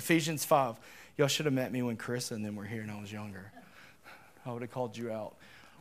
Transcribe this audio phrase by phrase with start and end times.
[0.00, 0.76] Ephesians 5.
[1.18, 3.52] Y'all should have met me when Chris and them were here and I was younger.
[4.46, 5.34] I would have called you out.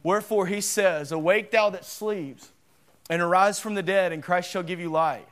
[0.03, 2.49] Wherefore he says, Awake thou that sleeps,
[3.09, 5.25] and arise from the dead, and Christ shall give you light.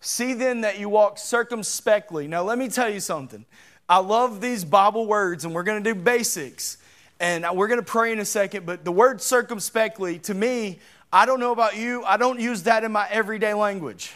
[0.00, 2.28] See then that you walk circumspectly.
[2.28, 3.44] Now, let me tell you something.
[3.88, 6.78] I love these Bible words, and we're going to do basics.
[7.18, 10.78] And we're going to pray in a second, but the word circumspectly, to me,
[11.12, 14.12] I don't know about you, I don't use that in my everyday language.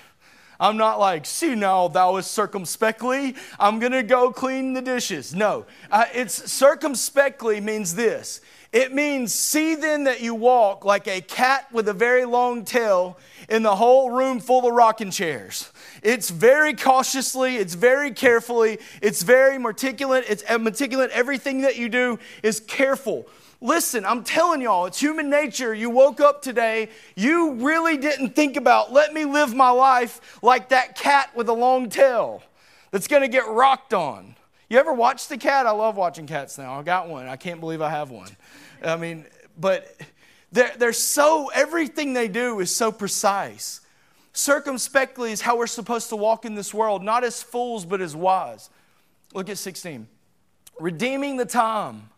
[0.58, 5.34] I'm not like, see now, thou is circumspectly, I'm gonna go clean the dishes.
[5.34, 8.40] No, uh, it's circumspectly means this
[8.76, 13.16] it means, see then that you walk like a cat with a very long tail
[13.48, 15.72] in the whole room full of rocking chairs.
[16.02, 21.10] It's very cautiously, it's very carefully, it's very meticulous, it's meticulous.
[21.14, 23.26] Everything that you do is careful.
[23.60, 25.74] Listen, I'm telling y'all, it's human nature.
[25.74, 30.68] You woke up today, you really didn't think about, let me live my life like
[30.68, 32.42] that cat with a long tail
[32.90, 34.36] that's gonna get rocked on.
[34.68, 35.66] You ever watch the cat?
[35.66, 36.78] I love watching cats now.
[36.78, 37.26] I got one.
[37.28, 38.36] I can't believe I have one.
[38.82, 39.24] I mean,
[39.58, 39.96] but
[40.52, 43.80] they're, they're so, everything they do is so precise.
[44.32, 48.14] Circumspectly is how we're supposed to walk in this world, not as fools, but as
[48.14, 48.68] wise.
[49.32, 50.08] Look at 16.
[50.78, 52.10] Redeeming the time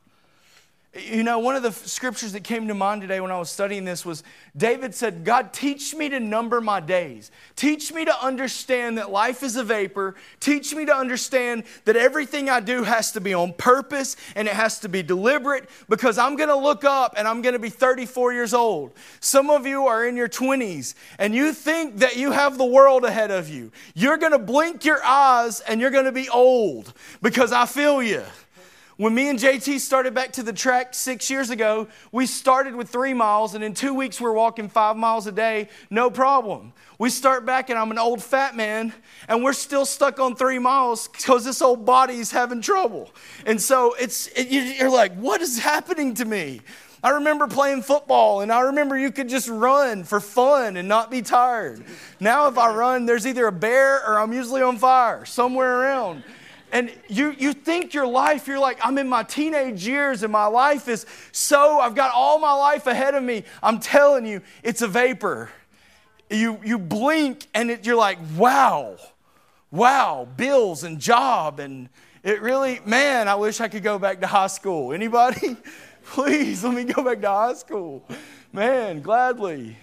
[0.94, 3.84] you know, one of the scriptures that came to mind today when I was studying
[3.84, 4.24] this was
[4.56, 7.30] David said, God, teach me to number my days.
[7.56, 10.14] Teach me to understand that life is a vapor.
[10.40, 14.54] Teach me to understand that everything I do has to be on purpose and it
[14.54, 17.70] has to be deliberate because I'm going to look up and I'm going to be
[17.70, 18.94] 34 years old.
[19.20, 23.04] Some of you are in your 20s and you think that you have the world
[23.04, 23.70] ahead of you.
[23.94, 28.02] You're going to blink your eyes and you're going to be old because I feel
[28.02, 28.24] you.
[28.98, 32.88] When me and JT started back to the track six years ago, we started with
[32.88, 36.72] three miles, and in two weeks we're walking five miles a day, no problem.
[36.98, 38.92] We start back, and I'm an old fat man,
[39.28, 43.12] and we're still stuck on three miles because this old body's having trouble.
[43.46, 46.60] And so it's it, you're like, what is happening to me?
[47.00, 51.08] I remember playing football, and I remember you could just run for fun and not
[51.08, 51.84] be tired.
[52.18, 56.24] Now, if I run, there's either a bear or I'm usually on fire somewhere around.
[56.70, 60.46] And you, you think your life, you're like, I'm in my teenage years and my
[60.46, 63.44] life is so, I've got all my life ahead of me.
[63.62, 65.50] I'm telling you, it's a vapor.
[66.30, 68.96] You, you blink and it, you're like, wow,
[69.70, 71.58] wow, bills and job.
[71.58, 71.88] And
[72.22, 74.92] it really, man, I wish I could go back to high school.
[74.92, 75.56] Anybody?
[76.04, 78.06] Please let me go back to high school.
[78.52, 79.76] Man, gladly.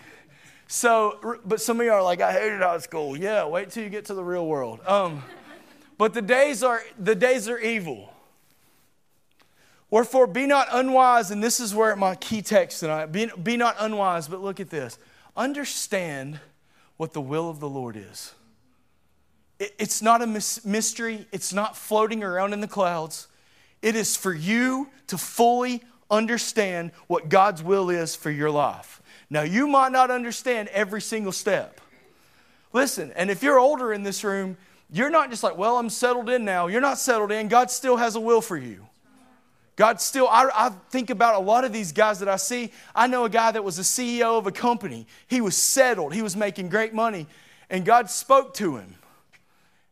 [0.68, 3.16] So, but some of you are like, I hated high school.
[3.18, 4.80] Yeah, wait till you get to the real world.
[4.86, 5.24] Um,
[5.98, 8.12] but the days are the days are evil.
[9.90, 13.08] Wherefore, be not unwise, and this is where my key text tonight.
[13.12, 14.98] Be, be not unwise, but look at this.
[15.38, 16.40] Understand
[16.98, 18.34] what the will of the Lord is.
[19.60, 21.28] It, it's not a mystery.
[21.32, 23.28] It's not floating around in the clouds.
[23.82, 29.02] It is for you to fully understand what God's will is for your life.
[29.30, 31.82] Now, you might not understand every single step.
[32.74, 34.58] Listen, and if you're older in this room,
[34.92, 36.68] you're not just like, well, I'm settled in now.
[36.68, 37.48] You're not settled in.
[37.48, 38.88] God still has a will for you.
[39.76, 42.72] God still, I, I, think about a lot of these guys that I see.
[42.96, 45.06] I know a guy that was a CEO of a company.
[45.28, 47.28] He was settled, he was making great money,
[47.70, 48.96] and God spoke to him.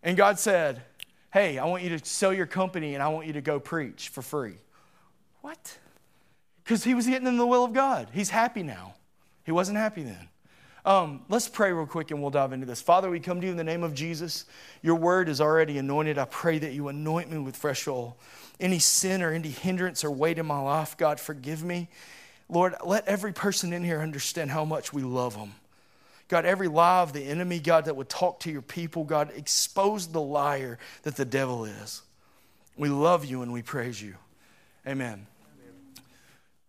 [0.02, 0.84] And God said,
[1.34, 4.10] Hey, I want you to sell your company and I want you to go preach
[4.10, 4.54] for free.
[5.42, 5.80] What?
[6.64, 8.08] Because he was getting in the will of God.
[8.14, 8.94] He's happy now.
[9.44, 10.30] He wasn't happy then.
[10.86, 12.82] Um, let's pray real quick and we'll dive into this.
[12.82, 14.46] Father, we come to you in the name of Jesus.
[14.82, 16.18] Your word is already anointed.
[16.18, 18.18] I pray that you anoint me with fresh oil.
[18.60, 21.88] Any sin or any hindrance or weight in my life, God, forgive me.
[22.50, 25.54] Lord, let every person in here understand how much we love them.
[26.28, 30.08] God, every lie of the enemy, God, that would talk to your people, God, expose
[30.08, 32.02] the liar that the devil is.
[32.76, 34.16] We love you and we praise you.
[34.86, 35.28] Amen.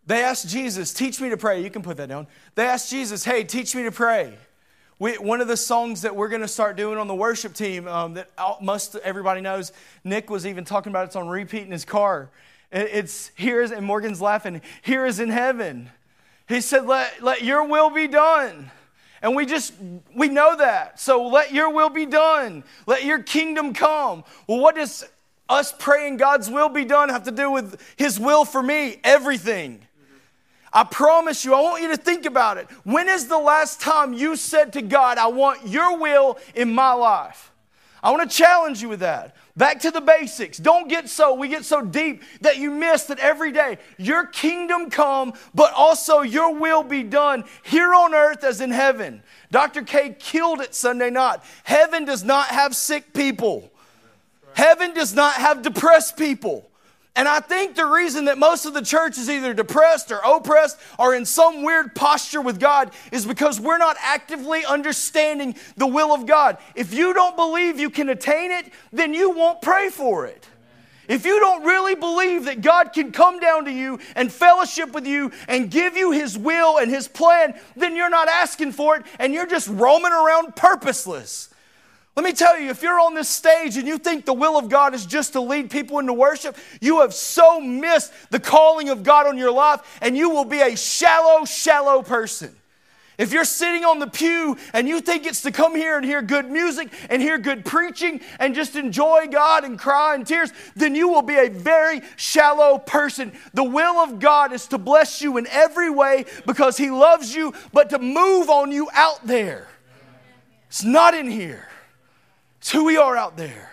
[0.07, 1.63] They asked Jesus, Teach me to pray.
[1.63, 2.27] You can put that down.
[2.55, 4.35] They asked Jesus, Hey, teach me to pray.
[4.99, 7.89] We, one of the songs that we're going to start doing on the worship team
[7.89, 8.31] um, that
[8.63, 9.73] most everybody knows,
[10.05, 12.31] Nick was even talking about it's on repeat in his car.
[12.71, 15.91] It's here is, and Morgan's laughing, here is in heaven.
[16.49, 18.71] He said, let, let your will be done.
[19.23, 19.73] And we just,
[20.15, 21.01] we know that.
[21.01, 22.63] So let your will be done.
[22.87, 24.23] Let your kingdom come.
[24.47, 25.09] Well, what does
[25.49, 29.01] us praying God's will be done have to do with his will for me?
[29.03, 29.87] Everything.
[30.75, 32.69] I promise you, I want you to think about it.
[32.83, 36.93] When is the last time you said to God, I want your will in my
[36.93, 37.53] life?
[38.03, 39.37] I want to challenge you with that.
[39.57, 40.59] Back to the basics.
[40.59, 44.91] Don't get so, we get so deep that you miss that every day your kingdom
[44.91, 49.23] come, but also your will be done here on earth as in heaven.
[49.53, 49.83] Dr.
[49.83, 51.39] K killed it Sunday night.
[51.63, 53.71] Heaven does not have sick people.
[54.55, 56.69] Heaven does not have depressed people.
[57.17, 60.79] And I think the reason that most of the church is either depressed or oppressed
[60.99, 66.13] or in some weird posture with God is because we're not actively understanding the will
[66.13, 66.59] of God.
[66.75, 70.49] If you don't believe you can attain it, then you won't pray for it.
[71.07, 75.07] If you don't really believe that God can come down to you and fellowship with
[75.07, 79.07] you and give you His will and His plan, then you're not asking for it
[79.21, 81.51] and you're just roaming around purposeless.
[82.17, 84.69] Let me tell you, if you're on this stage and you think the will of
[84.69, 89.03] God is just to lead people into worship, you have so missed the calling of
[89.03, 92.55] God on your life and you will be a shallow, shallow person.
[93.17, 96.21] If you're sitting on the pew and you think it's to come here and hear
[96.21, 100.95] good music and hear good preaching and just enjoy God and cry in tears, then
[100.97, 103.33] you will be a very shallow person.
[103.55, 107.55] The will of God is to bless you in every way because He loves you,
[107.73, 109.69] but to move on you out there.
[110.69, 111.69] It's not in here,
[112.65, 113.71] it's who we are out there.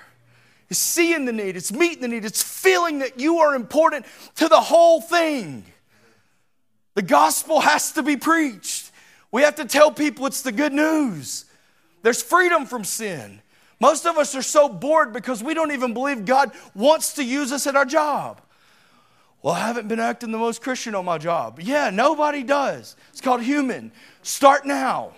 [0.70, 4.06] It's seeing the need, it's meeting the need, it's feeling that you are important
[4.36, 5.64] to the whole thing.
[6.96, 8.92] The gospel has to be preached.
[9.32, 11.46] We have to tell people it's the good news.
[12.02, 13.42] There's freedom from sin.
[13.80, 17.54] Most of us are so bored because we don't even believe God wants to use
[17.54, 18.42] us at our job.
[19.42, 21.62] Well, I haven't been acting the most Christian on my job.
[21.62, 22.98] Yeah, nobody does.
[23.12, 23.94] It's called human.
[24.22, 25.14] Start now.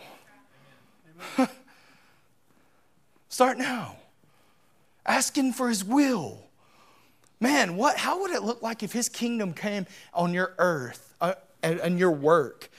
[3.34, 3.98] Start now.
[5.06, 6.40] Asking for his will.
[7.40, 11.34] Man, what how would it look like if his kingdom came on your earth uh,
[11.62, 12.70] and, and your work?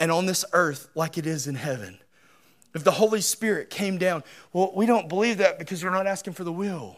[0.00, 1.98] and on this earth like it is in heaven.
[2.74, 6.32] If the Holy Spirit came down, well, we don't believe that because we're not asking
[6.32, 6.96] for the will.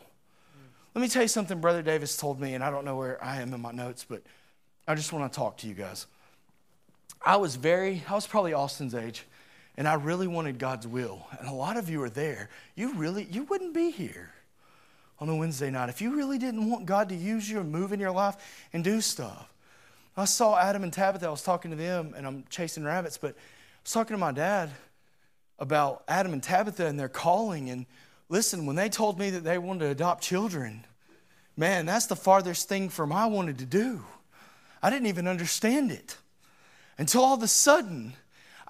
[0.94, 3.42] Let me tell you something Brother Davis told me, and I don't know where I
[3.42, 4.22] am in my notes, but
[4.88, 6.06] I just want to talk to you guys.
[7.24, 9.24] I was very, I was probably Austin's age,
[9.76, 11.26] and I really wanted God's will.
[11.38, 12.48] And a lot of you are there.
[12.74, 14.32] You really, you wouldn't be here
[15.18, 17.92] on a Wednesday night if you really didn't want God to use you and move
[17.92, 18.36] in your life
[18.72, 19.48] and do stuff.
[20.16, 21.26] I saw Adam and Tabitha.
[21.26, 23.38] I was talking to them, and I'm chasing rabbits, but I
[23.84, 24.70] was talking to my dad
[25.58, 27.68] about Adam and Tabitha and their calling.
[27.68, 27.84] And
[28.30, 30.86] listen, when they told me that they wanted to adopt children,
[31.54, 34.04] man, that's the farthest thing from I wanted to do.
[34.82, 36.16] I didn't even understand it
[36.96, 38.14] until all of a sudden,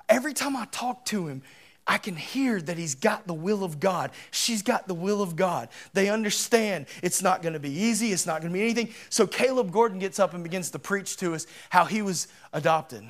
[0.09, 1.43] every time I talk to him,
[1.87, 4.11] I can hear that he's got the will of God.
[4.33, 5.69] She's got the will of God.
[5.93, 8.89] They understand it's not going to be easy, it's not going to be anything.
[9.09, 13.05] So Caleb Gordon gets up and begins to preach to us how he was adopted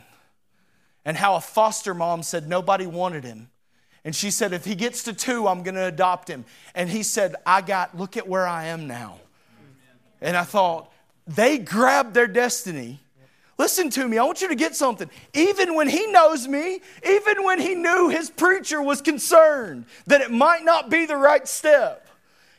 [1.07, 3.49] and how a foster mom said nobody wanted him.
[4.05, 6.45] And she said, if he gets to two, I'm going to adopt him.
[6.75, 9.19] And he said, I got, look at where I am now.
[10.21, 10.93] And I thought,
[11.27, 13.01] they grabbed their destiny
[13.59, 15.09] Listen to me, I want you to get something.
[15.33, 20.31] Even when he knows me, even when he knew his preacher was concerned that it
[20.31, 22.07] might not be the right step,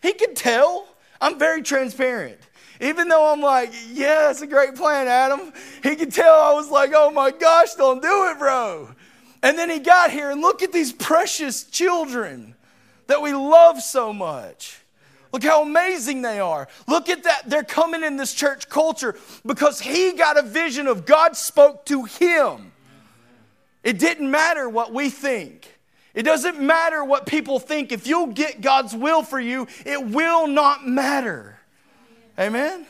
[0.01, 0.87] he could tell.
[1.21, 2.39] I'm very transparent.
[2.79, 5.51] Even though I'm like, yeah, it's a great plan, Adam,
[5.83, 8.89] he could tell I was like, oh my gosh, don't do it, bro.
[9.43, 12.55] And then he got here, and look at these precious children
[13.07, 14.79] that we love so much.
[15.31, 16.67] Look how amazing they are.
[16.87, 17.49] Look at that.
[17.49, 19.15] They're coming in this church culture
[19.45, 22.71] because he got a vision of God spoke to him.
[23.83, 25.77] It didn't matter what we think.
[26.13, 27.91] It doesn't matter what people think.
[27.91, 31.59] If you'll get God's will for you, it will not matter.
[32.39, 32.85] Amen?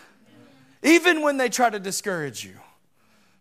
[0.84, 2.54] Even when they try to discourage you.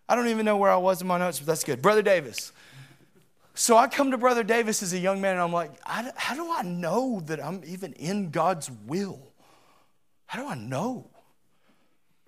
[0.08, 1.82] I don't even know where I was in my notes, but that's good.
[1.82, 2.52] Brother Davis.
[3.58, 6.52] So I come to Brother Davis as a young man and I'm like, how do
[6.52, 9.18] I know that I'm even in God's will?
[10.26, 11.08] How do I know?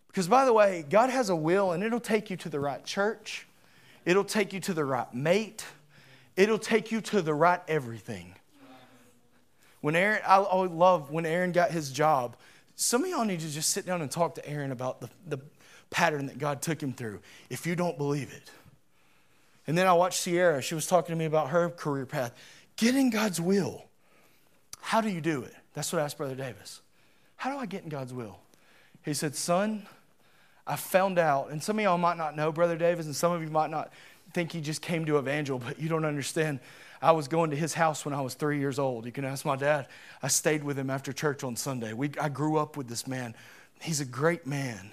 [0.06, 2.82] Because, by the way, God has a will and it'll take you to the right
[2.82, 3.46] church,
[4.06, 5.66] it'll take you to the right mate,
[6.34, 8.34] it'll take you to the right everything.
[9.82, 12.36] When Aaron, I always love when Aaron got his job.
[12.74, 15.38] Some of y'all need to just sit down and talk to Aaron about the, the
[15.90, 17.20] pattern that God took him through
[17.50, 18.50] if you don't believe it.
[19.68, 20.62] And then I watched Sierra.
[20.62, 22.32] She was talking to me about her career path.
[22.76, 23.84] Get in God's will.
[24.80, 25.54] How do you do it?
[25.74, 26.80] That's what I asked Brother Davis.
[27.36, 28.38] How do I get in God's will?
[29.04, 29.86] He said, Son,
[30.66, 33.42] I found out, and some of y'all might not know Brother Davis, and some of
[33.42, 33.92] you might not
[34.32, 36.60] think he just came to Evangel, but you don't understand.
[37.02, 39.04] I was going to his house when I was three years old.
[39.04, 39.86] You can ask my dad.
[40.22, 41.92] I stayed with him after church on Sunday.
[41.92, 43.34] We, I grew up with this man.
[43.82, 44.92] He's a great man.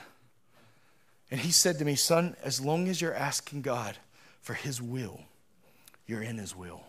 [1.32, 3.98] And he said to me, Son, as long as you're asking God
[4.46, 5.20] for His will.
[6.06, 6.84] You're in His will.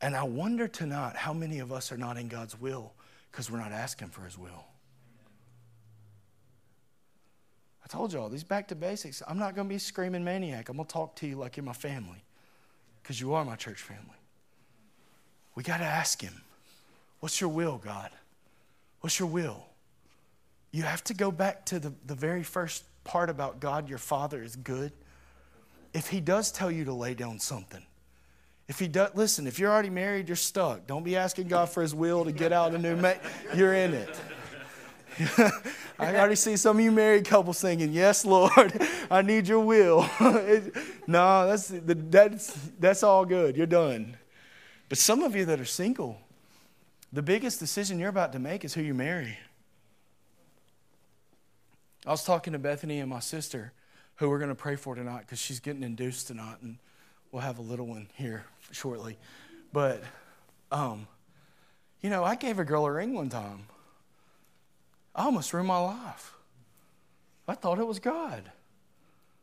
[0.00, 2.94] And I wonder tonight how many of us are not in God's will
[3.30, 4.64] because we're not asking for His will.
[7.84, 9.22] I told y'all, these back to basics.
[9.28, 10.70] I'm not going to be screaming maniac.
[10.70, 12.24] I'm going to talk to you like you're my family
[13.02, 14.16] because you are my church family.
[15.54, 16.40] We got to ask Him,
[17.18, 18.08] What's your will, God?
[19.02, 19.66] What's your will?
[20.72, 24.42] You have to go back to the, the very first part about God, your Father
[24.42, 24.92] is good.
[25.92, 27.82] If He does tell you to lay down something,
[28.68, 30.86] if He does, listen, if you're already married, you're stuck.
[30.86, 33.18] Don't be asking God for His will to get out a new mate.
[33.54, 34.20] You're in it.
[35.98, 38.80] I already see some of you married couples singing, Yes, Lord,
[39.10, 40.08] I need your will.
[41.06, 43.56] no, that's, that's, that's all good.
[43.56, 44.16] You're done.
[44.88, 46.18] But some of you that are single,
[47.12, 49.36] the biggest decision you're about to make is who you marry.
[52.06, 53.72] I was talking to Bethany and my sister,
[54.20, 56.76] who we're going to pray for tonight because she's getting induced tonight, and
[57.32, 59.16] we'll have a little one here shortly.
[59.72, 60.02] But,
[60.70, 61.06] um,
[62.02, 63.60] you know, I gave a girl a ring one time.
[65.14, 66.34] I almost ruined my life.
[67.48, 68.42] I thought it was God.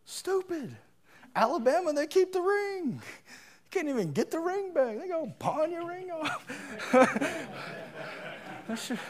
[0.06, 0.78] Stupid.
[1.36, 3.02] Alabama, they keep the ring.
[3.02, 5.00] You can't even get the ring back.
[5.00, 6.46] They go pawn your ring off.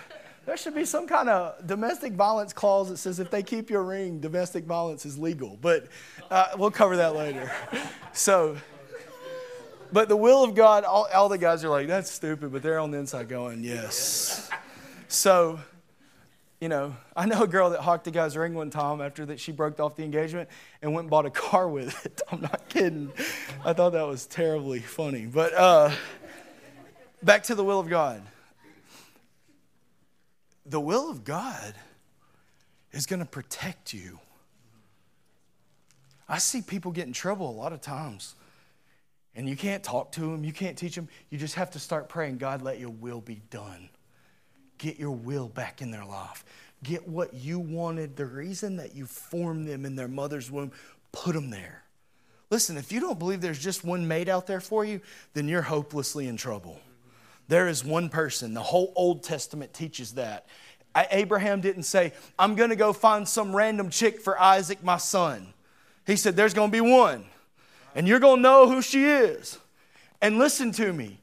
[0.48, 3.84] there should be some kind of domestic violence clause that says if they keep your
[3.84, 5.60] ring, domestic violence is legal.
[5.62, 5.88] But
[6.32, 7.52] uh, we'll cover that later.
[8.14, 8.58] So,
[9.94, 12.80] but the will of God, all, all the guys are like, that's stupid, but they're
[12.80, 14.50] on the inside going, yes.
[15.08, 15.60] So,
[16.60, 19.40] you know, I know a girl that hawked a guy's ring one time after that
[19.40, 20.50] she broke off the engagement
[20.82, 22.22] and went and bought a car with it.
[22.32, 23.14] I'm not kidding.
[23.64, 25.28] I thought that was terribly funny.
[25.28, 25.92] But uh,
[27.22, 28.24] back to the will of God.
[30.68, 31.74] The will of God
[32.92, 34.20] is going to protect you.
[36.30, 38.36] I see people get in trouble a lot of times.
[39.36, 41.08] And you can't talk to them, you can't teach them.
[41.30, 43.90] You just have to start praying, God, let your will be done.
[44.80, 46.44] Get your will back in their life.
[46.84, 50.72] Get what you wanted, the reason that you formed them in their mother's womb,
[51.12, 51.84] put them there.
[52.50, 55.02] Listen, if you don't believe there's just one mate out there for you,
[55.34, 56.80] then you're hopelessly in trouble.
[57.48, 58.54] There is one person.
[58.54, 60.48] The whole Old Testament teaches that.
[61.12, 65.54] Abraham didn't say, I'm going to go find some random chick for Isaac, my son.
[66.06, 67.26] He said, There's going to be one,
[67.94, 69.60] and you're going to know who she is.
[70.22, 71.20] And listen to me,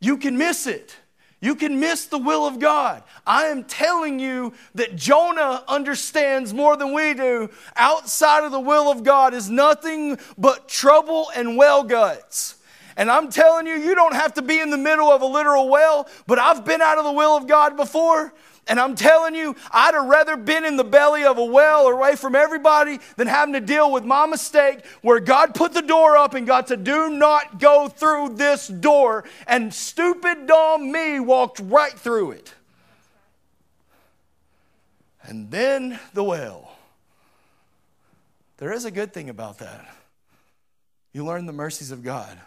[0.00, 0.96] you can miss it.
[1.42, 3.02] You can miss the will of God.
[3.26, 7.48] I am telling you that Jonah understands more than we do.
[7.76, 12.56] Outside of the will of God is nothing but trouble and well guts.
[13.00, 15.70] And I'm telling you, you don't have to be in the middle of a literal
[15.70, 18.34] well, but I've been out of the will of God before.
[18.68, 22.14] And I'm telling you, I'd have rather been in the belly of a well away
[22.14, 26.34] from everybody than having to deal with my mistake where God put the door up
[26.34, 29.24] and God said, Do not go through this door.
[29.46, 32.52] And stupid, dumb me walked right through it.
[35.22, 36.76] And then the well.
[38.58, 39.88] There is a good thing about that.
[41.14, 42.38] You learn the mercies of God.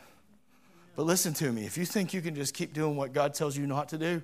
[0.95, 3.57] But listen to me if you think you can just keep doing what God tells
[3.57, 4.21] you not to do,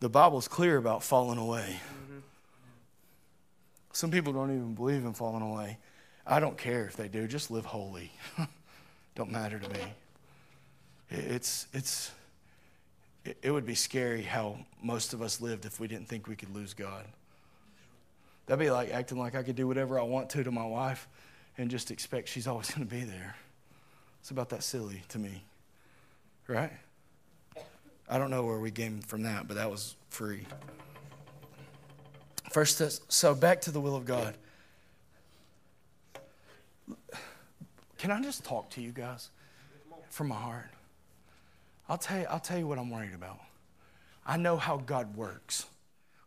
[0.00, 1.80] the Bible's clear about falling away.
[1.80, 2.18] Mm-hmm.
[3.92, 5.78] Some people don't even believe in falling away.
[6.26, 8.10] I don't care if they do, just live holy.
[9.14, 9.80] don't matter to me.
[11.10, 12.10] It's, it's,
[13.42, 16.54] it would be scary how most of us lived if we didn't think we could
[16.54, 17.04] lose God.
[18.46, 21.06] That'd be like acting like I could do whatever I want to to my wife
[21.58, 23.36] and just expect she's always going to be there.
[24.22, 25.42] It's about that silly to me,
[26.46, 26.70] right?
[28.08, 30.46] I don't know where we came from that, but that was free.
[32.52, 32.80] First,
[33.12, 34.36] so back to the will of God.
[37.98, 39.30] Can I just talk to you guys
[40.08, 40.70] from my heart?
[41.88, 43.40] I'll tell you, I'll tell you what I'm worried about.
[44.24, 45.66] I know how God works.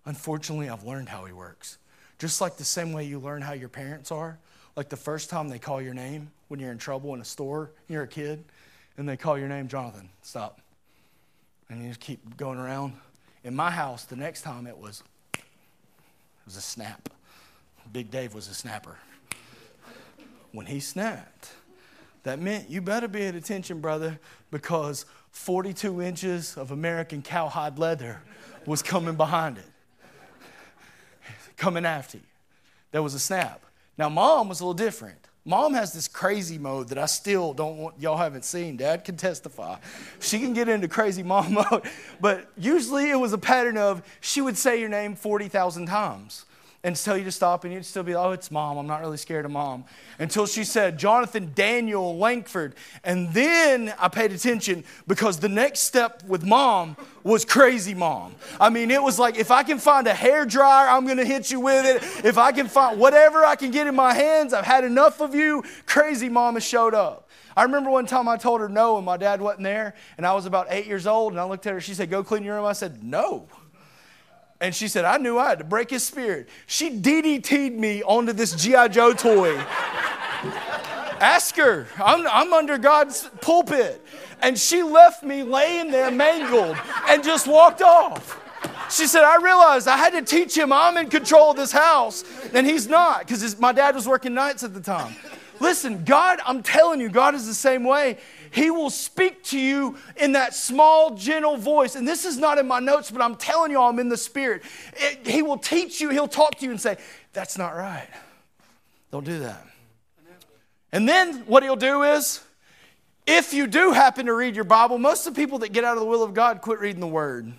[0.05, 1.77] Unfortunately, I've learned how He works.
[2.19, 4.37] Just like the same way you learn how your parents are.
[4.75, 7.71] Like the first time they call your name when you're in trouble in a store,
[7.87, 8.43] you're a kid,
[8.97, 10.61] and they call your name, Jonathan, stop
[11.69, 12.93] and you just keep going around.
[13.43, 15.03] In my house, the next time it was,
[15.33, 15.41] it
[16.45, 17.09] was a snap.
[17.91, 18.97] Big Dave was a snapper.
[20.51, 21.51] When he snapped,
[22.23, 24.19] that meant you better be at attention, brother,
[24.51, 28.21] because 42 inches of American cowhide leather
[28.65, 29.65] was coming behind it,
[31.57, 32.23] coming after you.
[32.91, 33.64] There was a snap.
[33.97, 35.19] Now, mom was a little different.
[35.47, 38.77] Mom has this crazy mode that I still don't want, y'all haven't seen.
[38.77, 39.77] Dad can testify.
[40.19, 41.83] She can get into crazy mom mode.
[42.19, 46.45] But usually it was a pattern of she would say your name 40,000 times
[46.85, 48.77] and tell you to stop, and you'd still be, oh, it's mom.
[48.77, 49.85] I'm not really scared of mom.
[50.19, 52.75] Until she said, Jonathan Daniel Langford.
[53.03, 58.35] And then I paid attention because the next step with mom was crazy mom.
[58.61, 61.25] I mean, it was like, if I can find a hair dryer, I'm going to
[61.25, 62.23] hit you with it.
[62.23, 65.33] If I can find whatever I can get in my hands, I've had enough of
[65.33, 65.63] you.
[65.87, 67.27] Crazy mom has showed up.
[67.57, 70.33] I remember one time I told her no, and my dad wasn't there, and I
[70.33, 72.57] was about eight years old, and I looked at her, she said, Go clean your
[72.57, 72.65] room.
[72.65, 73.47] I said, No.
[74.61, 76.47] And she said, I knew I had to break his spirit.
[76.65, 78.87] She DDT'd me onto this G.I.
[78.87, 79.55] Joe toy.
[81.19, 81.87] Ask her.
[82.03, 84.05] I'm, I'm under God's pulpit.
[84.41, 88.41] And she left me laying there mangled and just walked off.
[88.89, 92.23] She said, I realized I had to teach him I'm in control of this house,
[92.53, 95.15] and he's not because my dad was working nights at the time.
[95.59, 98.17] Listen, God, I'm telling you, God is the same way.
[98.55, 101.95] He will speak to you in that small, gentle voice.
[101.95, 104.63] And this is not in my notes, but I'm telling you, I'm in the Spirit.
[104.93, 106.95] It, he will teach you, He'll talk to you and say,
[107.33, 108.07] That's not right.
[109.11, 109.61] Don't do that.
[110.93, 112.45] And then what He'll do is,
[113.27, 115.97] if you do happen to read your Bible, most of the people that get out
[115.97, 117.51] of the will of God quit reading the Word.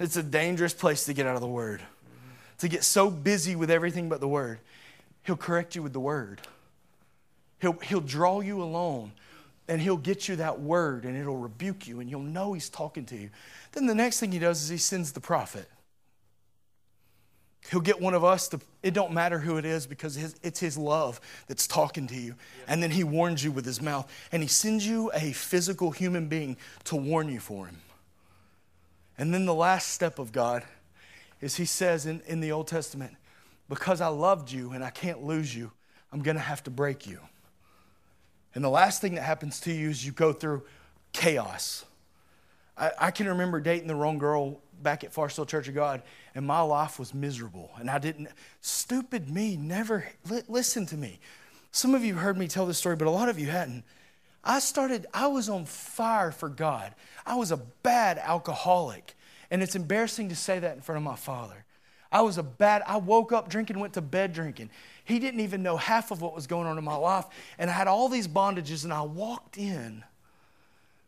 [0.00, 1.80] It's a dangerous place to get out of the Word,
[2.58, 4.58] to get so busy with everything but the Word.
[5.22, 6.40] He'll correct you with the Word.
[7.60, 9.12] He'll, he'll draw you alone
[9.68, 13.04] and he'll get you that word and it'll rebuke you and you'll know he's talking
[13.06, 13.30] to you.
[13.72, 15.68] Then the next thing he does is he sends the prophet.
[17.70, 20.58] He'll get one of us to, it don't matter who it is because his, it's
[20.58, 22.34] his love that's talking to you.
[22.66, 24.10] And then he warns you with his mouth.
[24.32, 27.76] And he sends you a physical human being to warn you for him.
[29.18, 30.62] And then the last step of God
[31.42, 33.14] is he says in, in the Old Testament,
[33.68, 35.70] because I loved you and I can't lose you,
[36.10, 37.20] I'm going to have to break you.
[38.54, 40.64] And the last thing that happens to you is you go through
[41.12, 41.84] chaos.
[42.76, 46.02] I, I can remember dating the wrong girl back at Far Still Church of God,
[46.34, 47.70] and my life was miserable.
[47.78, 48.28] And I didn't,
[48.60, 51.20] stupid me, never, li- listen to me.
[51.72, 53.84] Some of you heard me tell this story, but a lot of you hadn't.
[54.42, 56.94] I started, I was on fire for God.
[57.26, 59.14] I was a bad alcoholic.
[59.50, 61.64] And it's embarrassing to say that in front of my father.
[62.10, 64.70] I was a bad, I woke up drinking, went to bed drinking.
[65.04, 67.26] He didn't even know half of what was going on in my life.
[67.58, 70.04] And I had all these bondages, and I walked in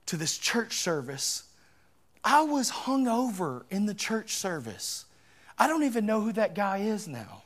[0.07, 1.45] to this church service.
[2.23, 5.07] I was hungover in the church service.
[5.59, 7.45] I don't even know who that guy is now.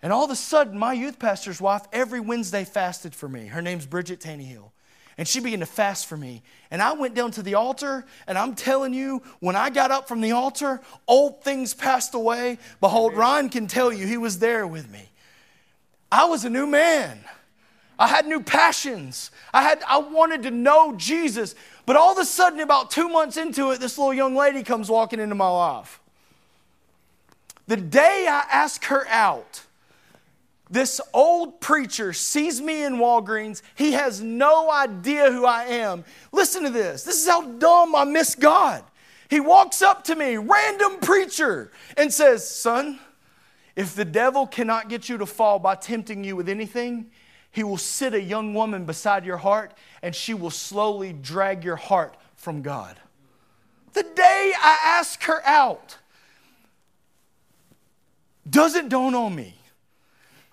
[0.00, 3.46] And all of a sudden, my youth pastor's wife every Wednesday fasted for me.
[3.46, 4.70] Her name's Bridget Tannehill
[5.18, 6.42] and she began to fast for me.
[6.70, 10.06] And I went down to the altar, and I'm telling you, when I got up
[10.06, 12.58] from the altar, old things passed away.
[12.80, 15.10] Behold, Ryan can tell you, he was there with me.
[16.10, 17.18] I was a new man.
[17.98, 19.32] I had new passions.
[19.52, 21.56] I had I wanted to know Jesus.
[21.84, 24.88] But all of a sudden, about two months into it, this little young lady comes
[24.88, 26.00] walking into my life.
[27.66, 29.64] The day I asked her out,
[30.70, 33.62] this old preacher sees me in Walgreens.
[33.74, 36.04] He has no idea who I am.
[36.30, 37.04] Listen to this.
[37.04, 38.84] This is how dumb I miss God.
[39.30, 42.98] He walks up to me, random preacher, and says, Son,
[43.76, 47.10] if the devil cannot get you to fall by tempting you with anything,
[47.50, 51.76] he will sit a young woman beside your heart and she will slowly drag your
[51.76, 52.96] heart from God.
[53.94, 55.96] The day I ask her out
[58.48, 59.57] doesn't dawn on me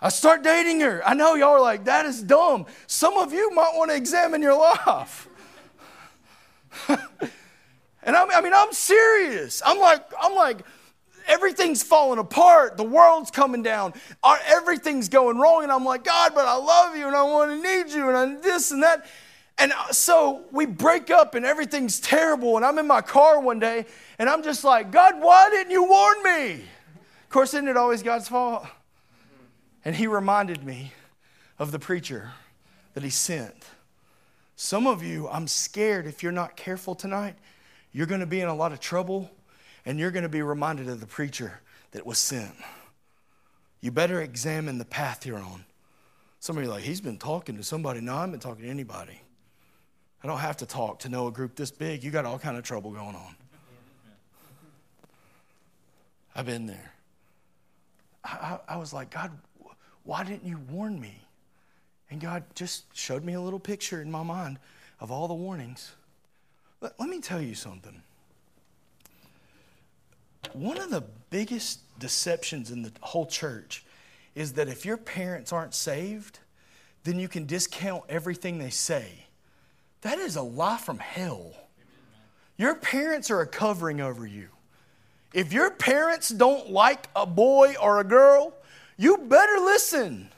[0.05, 1.01] I start dating her.
[1.03, 2.67] I know y'all are like, that is dumb.
[2.85, 5.27] Some of you might want to examine your life.
[6.87, 9.63] and I'm, I mean, I'm serious.
[9.65, 10.59] I'm like, I'm like,
[11.25, 12.77] everything's falling apart.
[12.77, 13.95] The world's coming down.
[14.21, 15.63] Our, everything's going wrong.
[15.63, 18.15] And I'm like, God, but I love you and I want to need you and
[18.15, 19.07] I, this and that.
[19.57, 22.57] And uh, so we break up and everything's terrible.
[22.57, 23.87] And I'm in my car one day
[24.19, 26.51] and I'm just like, God, why didn't you warn me?
[27.23, 28.67] Of course, isn't it always God's fault?
[29.85, 30.91] And he reminded me
[31.59, 32.31] of the preacher
[32.95, 33.55] that he sent.
[34.55, 37.35] Some of you, I'm scared if you're not careful tonight,
[37.91, 39.29] you're going to be in a lot of trouble
[39.85, 42.55] and you're going to be reminded of the preacher that was sent.
[43.79, 45.63] You better examine the path you're on.
[46.39, 48.01] Some of you are like, he's been talking to somebody.
[48.01, 49.21] No, I haven't been talking to anybody.
[50.23, 52.03] I don't have to talk to know a group this big.
[52.03, 53.35] You got all kind of trouble going on.
[56.35, 56.91] I've been there.
[58.23, 59.31] I, I, I was like, God,
[60.05, 61.19] why didn't you warn me?
[62.09, 64.59] And God just showed me a little picture in my mind
[64.99, 65.91] of all the warnings.
[66.79, 68.01] Let, let me tell you something.
[70.53, 73.83] One of the biggest deceptions in the whole church
[74.35, 76.39] is that if your parents aren't saved,
[77.03, 79.25] then you can discount everything they say.
[80.01, 81.53] That is a lie from hell.
[82.57, 84.49] Your parents are a covering over you.
[85.33, 88.53] If your parents don't like a boy or a girl,
[88.97, 90.29] you better listen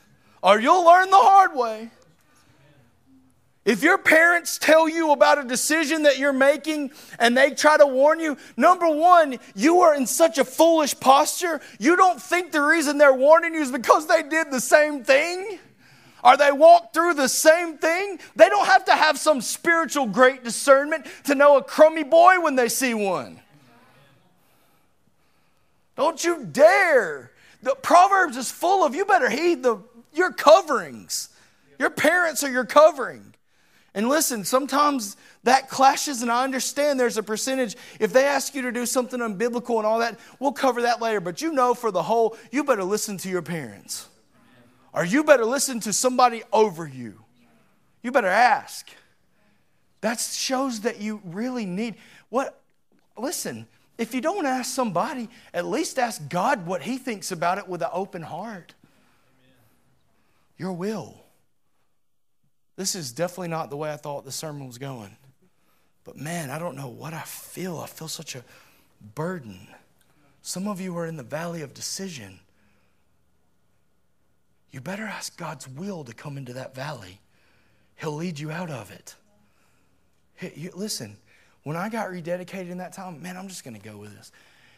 [0.42, 1.90] or you'll learn the hard way.
[3.64, 7.86] If your parents tell you about a decision that you're making and they try to
[7.86, 11.60] warn you, number one, you are in such a foolish posture.
[11.78, 15.58] You don't think the reason they're warning you is because they did the same thing
[16.24, 18.18] or they walked through the same thing.
[18.36, 22.56] They don't have to have some spiritual great discernment to know a crummy boy when
[22.56, 23.38] they see one.
[25.94, 27.32] Don't you dare.
[27.62, 29.78] The Proverbs is full of you better heed the
[30.12, 31.30] your coverings.
[31.78, 33.34] Your parents are your covering.
[33.94, 37.76] And listen, sometimes that clashes, and I understand there's a percentage.
[37.98, 41.20] If they ask you to do something unbiblical and all that, we'll cover that later.
[41.20, 44.08] But you know, for the whole, you better listen to your parents.
[44.92, 47.24] Or you better listen to somebody over you.
[48.02, 48.88] You better ask.
[50.00, 51.96] That shows that you really need
[52.28, 52.60] what
[53.16, 53.66] listen,
[53.98, 57.82] if you don't ask somebody, at least ask God what he thinks about it with
[57.82, 58.74] an open heart.
[60.56, 61.24] Your will.
[62.76, 65.16] This is definitely not the way I thought the sermon was going.
[66.04, 67.78] But man, I don't know what I feel.
[67.78, 68.44] I feel such a
[69.14, 69.66] burden.
[70.42, 72.38] Some of you are in the valley of decision.
[74.70, 77.20] You better ask God's will to come into that valley.
[77.96, 79.16] He'll lead you out of it.
[80.34, 81.16] Hey, you, listen,
[81.68, 84.32] when I got rededicated in that time, man, I'm just going to go with this.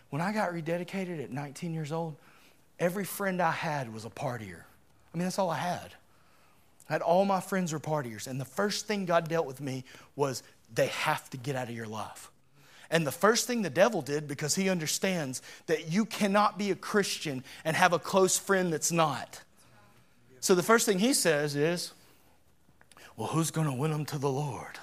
[0.09, 2.16] When I got rededicated at 19 years old,
[2.81, 4.62] every friend I had was a partier.
[5.14, 5.94] I mean, that's all I had.
[6.88, 8.26] I had all my friends were partiers.
[8.26, 9.85] And the first thing God dealt with me
[10.16, 10.42] was
[10.74, 12.33] they have to get out of your life.
[12.90, 16.74] And the first thing the devil did, because he understands that you cannot be a
[16.74, 19.40] Christian and have a close friend that's not.
[20.40, 21.92] So the first thing he says is,
[23.16, 24.76] well, who's going to win them to the Lord?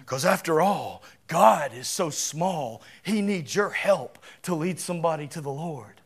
[0.00, 5.40] Because after all, God is so small, He needs your help to lead somebody to
[5.40, 6.00] the Lord.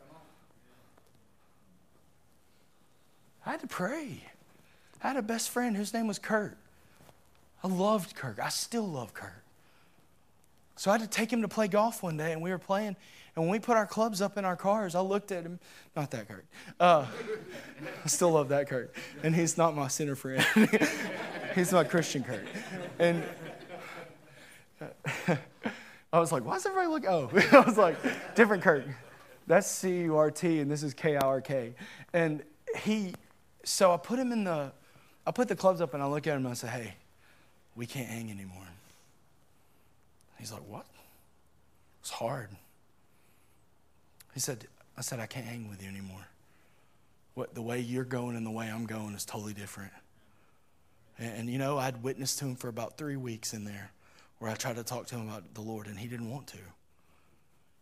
[3.45, 4.23] I had to pray.
[5.03, 6.57] I had a best friend whose name was Kurt.
[7.63, 8.39] I loved Kurt.
[8.39, 9.43] I still love Kurt.
[10.75, 12.95] So I had to take him to play golf one day, and we were playing.
[13.35, 15.59] And when we put our clubs up in our cars, I looked at him.
[15.95, 16.45] Not that Kurt.
[16.79, 17.05] Uh,
[18.03, 18.93] I still love that Kurt.
[19.23, 20.45] And he's not my sinner friend.
[21.55, 22.47] he's my Christian Kurt.
[22.97, 23.23] And
[26.13, 27.05] I was like, why does everybody look?
[27.07, 27.97] Oh, I was like,
[28.35, 28.85] different Kurt.
[29.47, 31.75] That's C U R T, and this is K I R K.
[32.13, 32.43] And
[32.83, 33.13] he,
[33.63, 34.71] so I put him in the,
[35.25, 36.93] I put the clubs up, and I look at him and I say, hey,
[37.75, 38.67] we can't hang anymore.
[40.39, 40.85] He's like, what?
[42.01, 42.49] It's hard.
[44.33, 44.67] He said,
[44.97, 46.27] I said, I can't hang with you anymore.
[47.33, 49.91] What, the way you're going and the way I'm going is totally different.
[51.17, 53.91] And, and you know, I'd witnessed to him for about three weeks in there
[54.39, 56.57] where I tried to talk to him about the Lord and he didn't want to.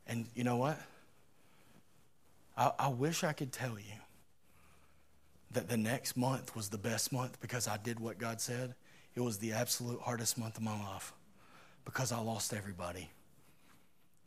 [0.08, 0.80] And you know what?
[2.56, 3.96] I, I wish I could tell you
[5.52, 8.76] that the next month was the best month because I did what God said.
[9.16, 11.14] It was the absolute hardest month of my life
[11.86, 13.10] because I lost everybody.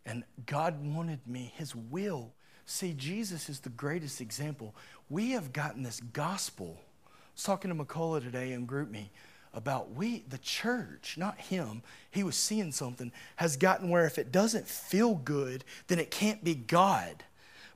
[0.04, 2.32] And God wanted me, His will.
[2.64, 4.74] See, Jesus is the greatest example.
[5.08, 6.78] We have gotten this gospel.
[7.06, 9.08] I was talking to McCullough today in GroupMe
[9.56, 14.30] about we, the church, not him, he was seeing something, has gotten where if it
[14.30, 17.24] doesn't feel good, then it can't be God.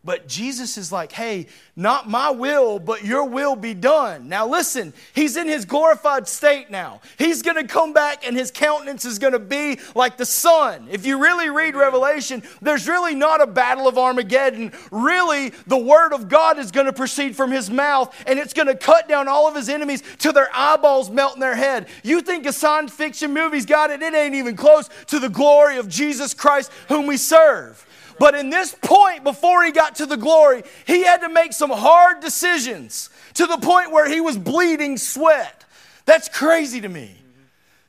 [0.02, 4.30] But Jesus is like, hey, not my will, but your will be done.
[4.30, 7.02] Now, listen, he's in his glorified state now.
[7.18, 10.88] He's going to come back and his countenance is going to be like the sun.
[10.90, 14.72] If you really read Revelation, there's really not a battle of Armageddon.
[14.90, 18.68] Really, the word of God is going to proceed from his mouth and it's going
[18.68, 21.88] to cut down all of his enemies till their eyeballs melt in their head.
[22.02, 24.00] You think a science fiction movie's got it?
[24.00, 27.86] It ain't even close to the glory of Jesus Christ, whom we serve.
[28.20, 31.70] But in this point, before he got to the glory, he had to make some
[31.70, 35.64] hard decisions to the point where he was bleeding sweat.
[36.04, 37.16] That's crazy to me.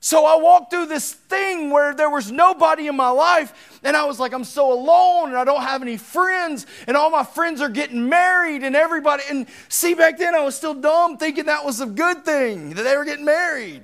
[0.03, 4.05] So I walked through this thing where there was nobody in my life, and I
[4.05, 7.61] was like, I'm so alone, and I don't have any friends, and all my friends
[7.61, 9.21] are getting married, and everybody.
[9.29, 12.81] And see, back then I was still dumb, thinking that was a good thing that
[12.81, 13.83] they were getting married.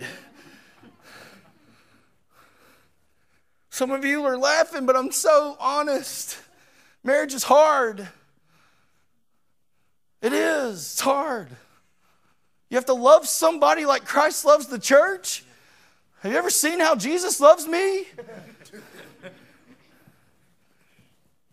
[3.69, 6.39] Some of you are laughing, but I'm so honest.
[7.03, 8.07] Marriage is hard.
[10.21, 10.75] It is.
[10.75, 11.49] It's hard.
[12.69, 15.43] You have to love somebody like Christ loves the church.
[16.21, 18.07] Have you ever seen how Jesus loves me?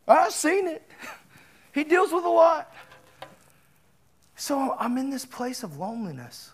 [0.09, 0.83] I've seen it.
[1.73, 2.73] He deals with a lot.
[4.37, 6.53] So I'm in this place of loneliness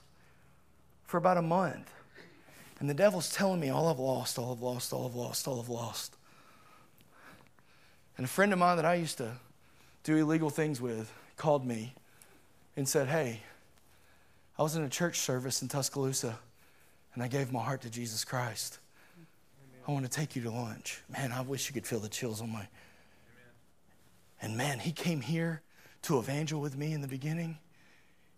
[1.04, 1.90] for about a month.
[2.78, 5.60] And the devil's telling me all I've lost, all I've lost, all I've lost, all
[5.60, 6.16] I've lost.
[8.20, 9.32] And a friend of mine that I used to
[10.04, 11.94] do illegal things with called me
[12.76, 13.40] and said, Hey,
[14.58, 16.38] I was in a church service in Tuscaloosa
[17.14, 18.78] and I gave my heart to Jesus Christ.
[19.88, 21.00] I want to take you to lunch.
[21.08, 22.68] Man, I wish you could feel the chills on my.
[24.42, 25.62] And man, he came here
[26.02, 27.56] to evangel with me in the beginning.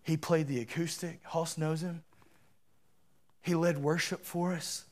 [0.01, 1.19] He played the acoustic.
[1.25, 2.03] Hoss knows him.
[3.41, 4.85] He led worship for us.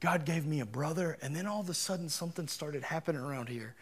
[0.00, 3.50] God gave me a brother, and then all of a sudden something started happening around
[3.50, 3.74] here.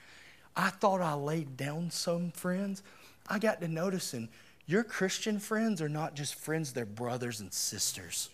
[0.56, 2.82] I thought I laid down some friends.
[3.28, 4.28] I got to noticing
[4.66, 8.30] your Christian friends are not just friends, they're brothers and sisters.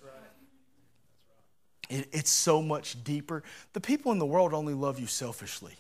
[1.89, 3.43] It, it's so much deeper.
[3.73, 5.75] The people in the world only love you selfishly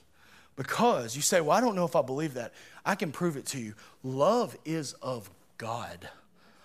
[0.56, 2.54] because you say, Well, I don't know if I believe that.
[2.84, 3.74] I can prove it to you.
[4.02, 6.08] Love is of God,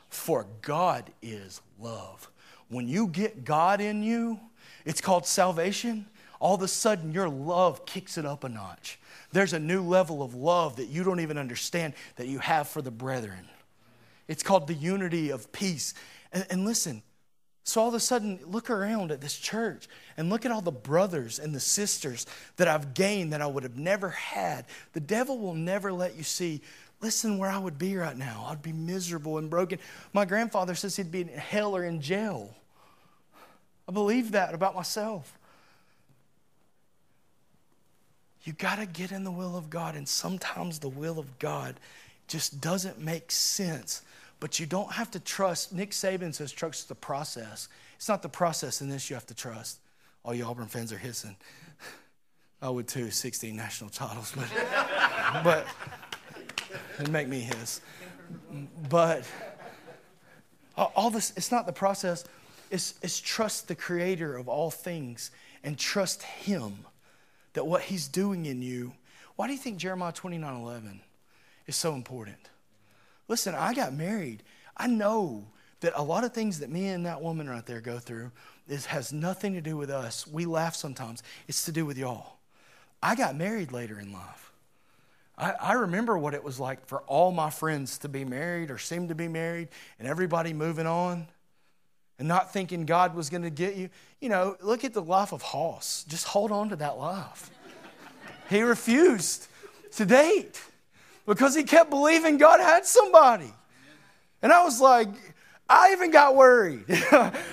[0.09, 2.29] for God is love.
[2.69, 4.39] When you get God in you,
[4.86, 6.05] it's called salvation.
[6.39, 8.99] All of a sudden, your love kicks it up a notch.
[9.34, 12.82] There's a new level of love that you don't even understand that you have for
[12.82, 13.50] the brethren.
[14.28, 15.93] It's called the unity of peace.
[16.32, 17.02] And, and listen,
[17.63, 20.72] so all of a sudden, look around at this church and look at all the
[20.72, 22.26] brothers and the sisters
[22.58, 24.65] that I've gained that I would have never had.
[24.93, 26.62] The devil will never let you see,
[27.02, 28.46] listen, where I would be right now.
[28.50, 29.80] I'd be miserable and broken.
[30.13, 32.54] My grandfather says he'd be in hell or in jail.
[33.88, 35.38] I believe that about myself.
[38.43, 41.79] You got to get in the will of God, and sometimes the will of God
[42.27, 44.01] just doesn't make sense
[44.43, 45.71] but you don't have to trust.
[45.71, 47.69] Nick Saban says trust the process.
[47.95, 49.79] It's not the process in this you have to trust.
[50.25, 51.38] All you Auburn fans are hissing.
[52.62, 54.49] I would too, 16 national titles, but,
[55.45, 55.65] but
[56.99, 57.79] it'd make me hiss.
[58.89, 59.25] But
[60.75, 62.25] all this, it's not the process,
[62.69, 65.32] it's, it's trust the creator of all things
[65.63, 66.79] and trust him
[67.53, 68.93] that what he's doing in you.
[69.35, 71.01] Why do you think Jeremiah 29 11
[71.67, 72.49] is so important?
[73.27, 74.43] Listen, I got married.
[74.75, 75.45] I know
[75.79, 78.31] that a lot of things that me and that woman right there go through
[78.67, 80.25] is, has nothing to do with us.
[80.25, 81.23] We laugh sometimes.
[81.47, 82.37] It's to do with y'all.
[83.01, 84.53] I got married later in life.
[85.37, 88.77] I, I remember what it was like for all my friends to be married or
[88.77, 91.27] seem to be married and everybody moving on
[92.19, 93.89] and not thinking God was going to get you.
[94.21, 96.06] You know, look at the life of Hoss.
[96.08, 97.49] Just hold on to that life.
[98.49, 99.47] he refused
[99.95, 100.62] to date
[101.26, 103.54] because he kept believing God had somebody.
[104.41, 105.10] And I was like,
[105.69, 106.86] I even got worried.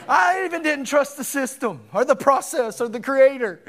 [0.08, 3.60] I even didn't trust the system or the process or the creator.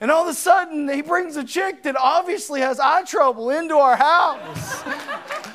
[0.00, 3.76] And all of a sudden, he brings a chick that obviously has eye trouble into
[3.76, 4.82] our house.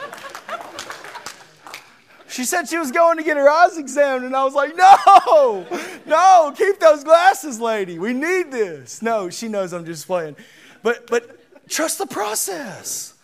[2.38, 5.66] she said she was going to get her eyes examined, and I was like, No,
[6.06, 7.98] no, keep those glasses, lady.
[7.98, 9.02] We need this.
[9.02, 10.36] No, she knows I'm just playing.
[10.84, 13.16] But, but trust the process.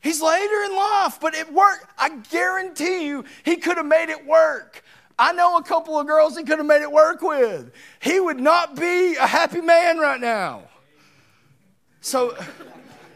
[0.00, 1.86] He's later in life, but it worked.
[1.98, 4.84] I guarantee you, he could have made it work.
[5.18, 7.72] I know a couple of girls he could have made it work with.
[8.00, 10.62] He would not be a happy man right now.
[12.00, 12.36] So,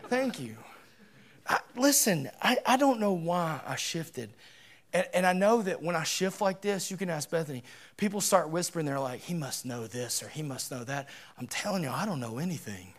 [0.08, 0.56] thank you.
[1.46, 4.30] I, listen, I, I don't know why I shifted.
[4.92, 7.62] And, and, I know that when I shift like this, you can ask Bethany,
[7.96, 11.08] people start whispering, they're like, he must know this or he must know that.
[11.38, 12.94] I'm telling you, I don't know anything.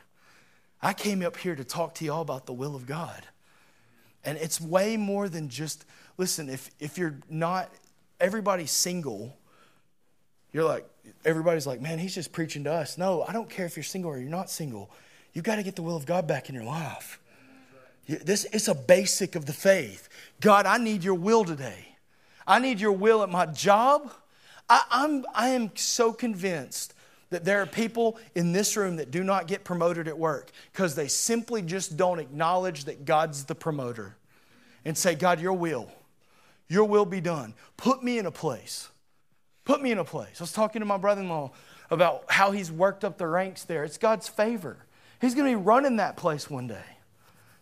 [0.82, 3.28] I came up here to talk to you all about the will of God.
[4.24, 5.86] And it's way more than just,
[6.18, 7.70] listen, if, if you're not,
[8.20, 9.36] everybody's single,
[10.54, 10.88] you're like,
[11.26, 12.98] everybody's like, man, he's just preaching to us.
[12.98, 14.92] No, I don't care if you're single or you're not single.
[15.34, 17.20] You've got to get the will of God back in your life.
[18.18, 20.10] This it's a basic of the faith.
[20.40, 21.96] God, I need your will today.
[22.46, 24.12] I need your will at my job.
[24.70, 26.94] I, I'm, I am so convinced
[27.30, 30.96] that there are people in this room that do not get promoted at work because
[30.96, 34.16] they simply just don't acknowledge that God's the promoter
[34.84, 35.90] and say, God, your will,
[36.68, 37.54] your will be done.
[37.78, 38.90] Put me in a place.
[39.64, 40.40] Put me in a place.
[40.40, 41.52] I was talking to my brother in law
[41.90, 43.84] about how he's worked up the ranks there.
[43.84, 44.78] It's God's favor.
[45.20, 46.91] He's going to be running that place one day.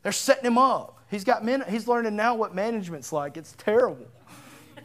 [0.03, 0.97] They're setting him up.
[1.09, 3.35] He's got men, he's learning now what management's like.
[3.38, 4.07] It's terrible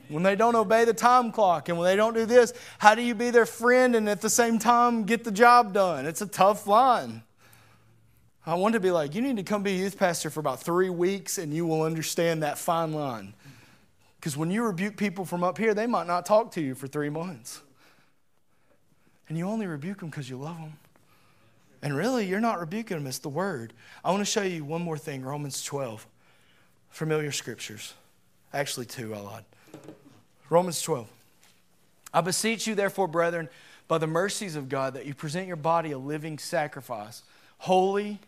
[0.09, 3.03] when they don't obey the time clock and when they don't do this, how do
[3.03, 6.07] you be their friend and at the same time get the job done?
[6.07, 7.23] It's a tough line.
[8.47, 10.63] I want to be like, you need to come be a youth pastor for about
[10.63, 13.35] three weeks and you will understand that fine line.
[14.21, 16.87] Because when you rebuke people from up here, they might not talk to you for
[16.87, 17.61] three months.
[19.29, 20.77] And you only rebuke them because you love them.
[21.85, 23.75] And really, you're not rebuking them, it's the word.
[24.03, 26.07] I want to show you one more thing Romans 12.
[26.89, 27.93] Familiar scriptures.
[28.55, 29.45] Actually, two, I lied.
[30.49, 31.07] Romans 12.
[32.15, 33.51] I beseech you, therefore, brethren,
[33.87, 37.23] by the mercies of God, that you present your body a living sacrifice,
[37.59, 38.19] holy,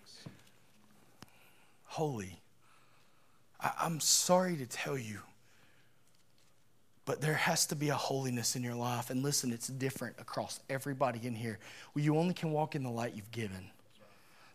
[1.87, 2.39] holy.
[3.59, 5.21] I, I'm sorry to tell you,
[7.07, 9.09] but there has to be a holiness in your life.
[9.09, 11.59] And listen, it's different across everybody in here.
[11.95, 13.71] Well, you only can walk in the light you've given.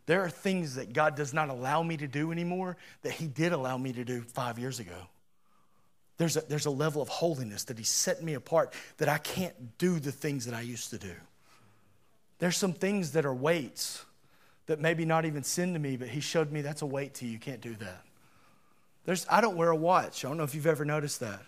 [0.06, 3.54] There are things that God does not allow me to do anymore that He did
[3.54, 5.08] allow me to do five years ago.
[6.18, 9.78] There's a, there's a level of holiness that He set me apart that I can't
[9.78, 11.14] do the things that I used to do.
[12.40, 14.04] There's some things that are weights
[14.66, 17.26] that maybe not even sin to me, but he showed me that's a weight to
[17.26, 17.32] you.
[17.32, 18.04] You can't do that.
[19.06, 20.26] There's, I don't wear a watch.
[20.26, 21.42] I don't know if you've ever noticed that.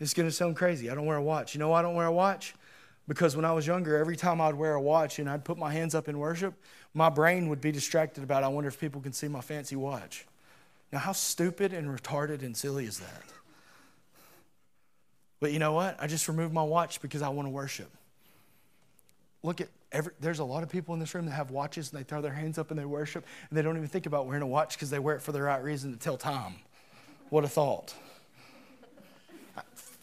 [0.00, 0.90] It's going to sound crazy.
[0.90, 1.54] I don't wear a watch.
[1.54, 2.54] You know why I don't wear a watch?
[3.06, 5.72] Because when I was younger, every time I'd wear a watch and I'd put my
[5.72, 6.54] hands up in worship,
[6.94, 10.26] my brain would be distracted about, I wonder if people can see my fancy watch.
[10.92, 13.24] Now, how stupid and retarded and silly is that?
[15.40, 15.96] But you know what?
[16.00, 17.90] I just removed my watch because I want to worship.
[19.42, 21.98] Look at every, there's a lot of people in this room that have watches and
[21.98, 24.42] they throw their hands up and they worship and they don't even think about wearing
[24.42, 26.56] a watch because they wear it for the right reason to tell time.
[27.30, 27.94] What a thought.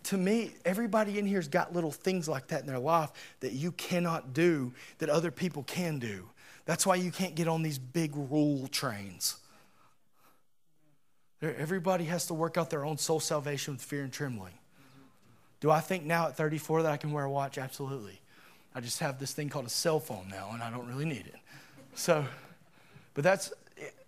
[0.08, 3.74] To me, everybody in here's got little things like that in their life that you
[3.74, 6.30] cannot do that other people can do.
[6.66, 9.36] That's why you can't get on these big rule trains.
[11.42, 14.54] Everybody has to work out their own soul salvation with fear and trembling.
[15.60, 17.58] Do I think now at 34 that I can wear a watch?
[17.58, 18.22] Absolutely.
[18.74, 21.28] I just have this thing called a cell phone now, and I don't really need
[21.28, 21.36] it.
[21.96, 22.26] So,
[23.14, 23.52] but that's,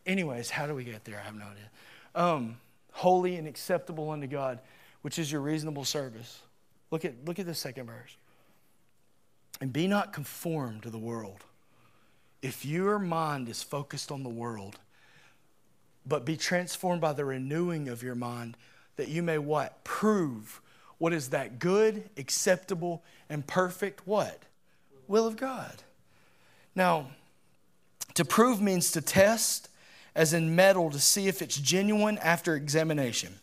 [0.06, 1.20] anyways, how do we get there?
[1.20, 1.70] I have no idea.
[2.16, 2.58] Um,
[2.94, 4.60] holy and acceptable unto God,
[5.02, 6.42] which is your reasonable service.
[6.92, 8.18] Look at, look at the second verse.
[9.62, 11.44] And be not conformed to the world.
[12.42, 14.80] If your mind is focused on the world,
[16.06, 18.56] but be transformed by the renewing of your mind,
[18.96, 19.84] that you may what?
[19.84, 20.62] Prove
[20.98, 24.44] what is that good, acceptable, and perfect what?
[25.10, 25.84] will of God.
[26.76, 27.08] Now,
[28.14, 29.68] to prove means to test,
[30.16, 33.34] as in metal, to see if it's genuine after examination.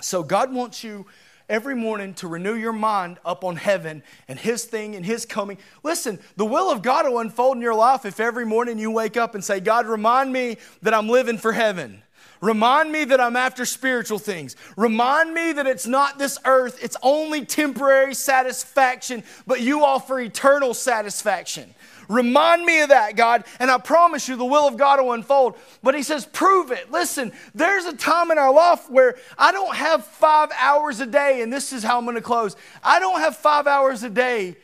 [0.00, 1.06] So, God wants you
[1.48, 5.58] every morning to renew your mind up on heaven and His thing and His coming.
[5.82, 9.16] Listen, the will of God will unfold in your life if every morning you wake
[9.16, 12.02] up and say, God, remind me that I'm living for heaven.
[12.40, 14.54] Remind me that I'm after spiritual things.
[14.76, 20.74] Remind me that it's not this earth, it's only temporary satisfaction, but you offer eternal
[20.74, 21.74] satisfaction.
[22.08, 25.56] Remind me of that, God, and I promise you the will of God will unfold.
[25.82, 26.90] But He says, prove it.
[26.90, 31.42] Listen, there's a time in our life where I don't have five hours a day,
[31.42, 32.56] and this is how I'm going to close.
[32.82, 34.56] I don't have five hours a day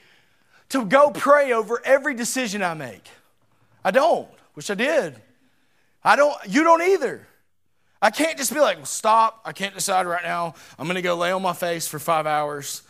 [0.71, 3.07] to go pray over every decision I make.
[3.85, 4.29] I don't.
[4.55, 5.17] Wish I did.
[6.03, 7.27] I don't, you don't either.
[8.03, 9.41] I can't just be like, well, stop.
[9.45, 10.55] I can't decide right now.
[10.79, 12.83] I'm going to go lay on my face for five hours.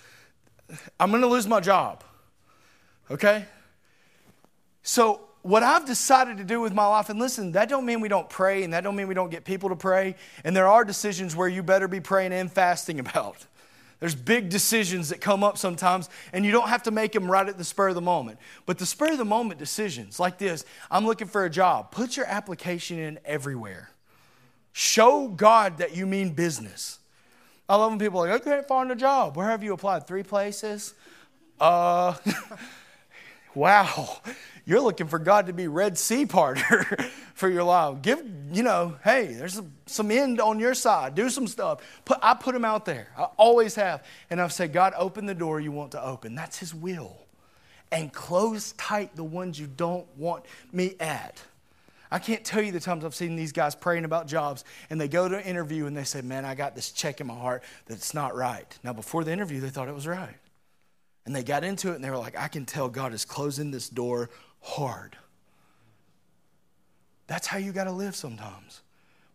[1.00, 2.04] I'm going to lose my job.
[3.10, 3.44] Okay?
[4.82, 8.08] So, what I've decided to do with my life, and listen, that don't mean we
[8.08, 10.16] don't pray, and that don't mean we don't get people to pray.
[10.44, 13.46] And there are decisions where you better be praying and fasting about.
[14.00, 17.46] There's big decisions that come up sometimes, and you don't have to make them right
[17.46, 18.38] at the spur of the moment.
[18.64, 22.16] But the spur of the moment decisions, like this I'm looking for a job, put
[22.16, 23.90] your application in everywhere.
[24.72, 26.98] Show God that you mean business.
[27.68, 29.36] I love when people are like, I can't find a job.
[29.36, 30.06] Where have you applied?
[30.06, 30.94] Three places?
[31.60, 32.14] Uh,
[33.54, 34.18] wow.
[34.64, 37.02] You're looking for God to be Red Sea parter
[37.34, 38.02] for your life.
[38.02, 41.14] Give, you know, hey, there's some end on your side.
[41.14, 41.80] Do some stuff.
[42.04, 43.08] Put, I put them out there.
[43.16, 44.04] I always have.
[44.28, 46.34] And I've said, God, open the door you want to open.
[46.34, 47.16] That's His will.
[47.92, 51.42] And close tight the ones you don't want me at.
[52.12, 55.06] I can't tell you the times I've seen these guys praying about jobs and they
[55.06, 57.62] go to an interview and they say, Man, I got this check in my heart
[57.86, 58.78] that it's not right.
[58.82, 60.36] Now, before the interview, they thought it was right.
[61.26, 63.70] And they got into it and they were like, I can tell God is closing
[63.70, 65.16] this door hard.
[67.26, 68.82] That's how you got to live sometimes.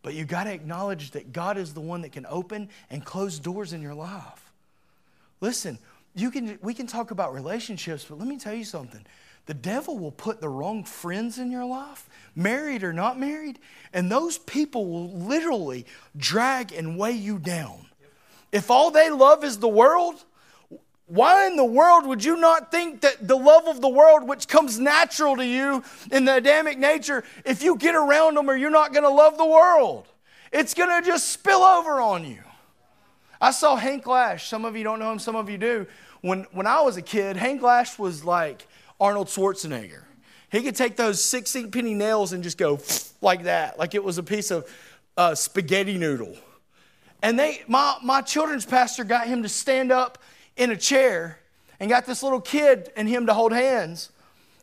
[0.02, 3.38] But you got to acknowledge that God is the one that can open and close
[3.38, 4.52] doors in your life.
[5.40, 5.78] Listen,
[6.14, 9.04] you can, we can talk about relationships, but let me tell you something.
[9.46, 13.58] The devil will put the wrong friends in your life, married or not married,
[13.92, 15.86] and those people will literally
[16.16, 17.86] drag and weigh you down.
[18.52, 20.24] If all they love is the world,
[21.06, 24.48] why in the world would you not think that the love of the world, which
[24.48, 28.70] comes natural to you in the Adamic nature, if you get around them or you're
[28.70, 30.08] not going to love the world?
[30.52, 32.42] It's going to just spill over on you.
[33.40, 34.48] I saw Hank Lash.
[34.48, 35.86] Some of you don't know him, some of you do.
[36.22, 38.66] When, when I was a kid, Hank Lash was like
[39.00, 40.02] Arnold Schwarzenegger.
[40.50, 42.80] He could take those 16 penny nails and just go
[43.20, 44.68] like that, like it was a piece of
[45.16, 46.36] uh, spaghetti noodle.
[47.22, 50.18] And they, my, my children's pastor got him to stand up
[50.56, 51.38] in a chair
[51.78, 54.10] and got this little kid and him to hold hands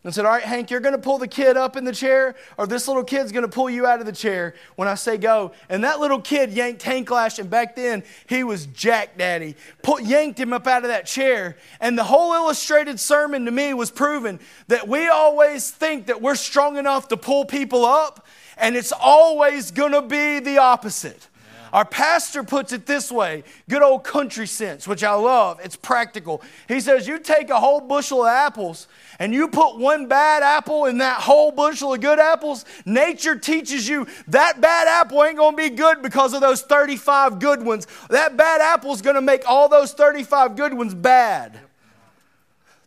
[0.03, 2.35] and said, All right, Hank, you're going to pull the kid up in the chair,
[2.57, 5.17] or this little kid's going to pull you out of the chair when I say
[5.17, 5.53] go.
[5.69, 10.03] And that little kid yanked Hank Lash, and back then he was Jack Daddy, put,
[10.03, 11.55] yanked him up out of that chair.
[11.79, 16.35] And the whole illustrated sermon to me was proven that we always think that we're
[16.35, 18.25] strong enough to pull people up,
[18.57, 21.27] and it's always going to be the opposite.
[21.73, 25.59] Our pastor puts it this way good old country sense, which I love.
[25.63, 26.43] It's practical.
[26.67, 30.85] He says, You take a whole bushel of apples and you put one bad apple
[30.85, 32.63] in that whole bushel of good apples.
[32.85, 37.39] Nature teaches you that bad apple ain't going to be good because of those 35
[37.39, 37.87] good ones.
[38.11, 41.59] That bad apple is going to make all those 35 good ones bad.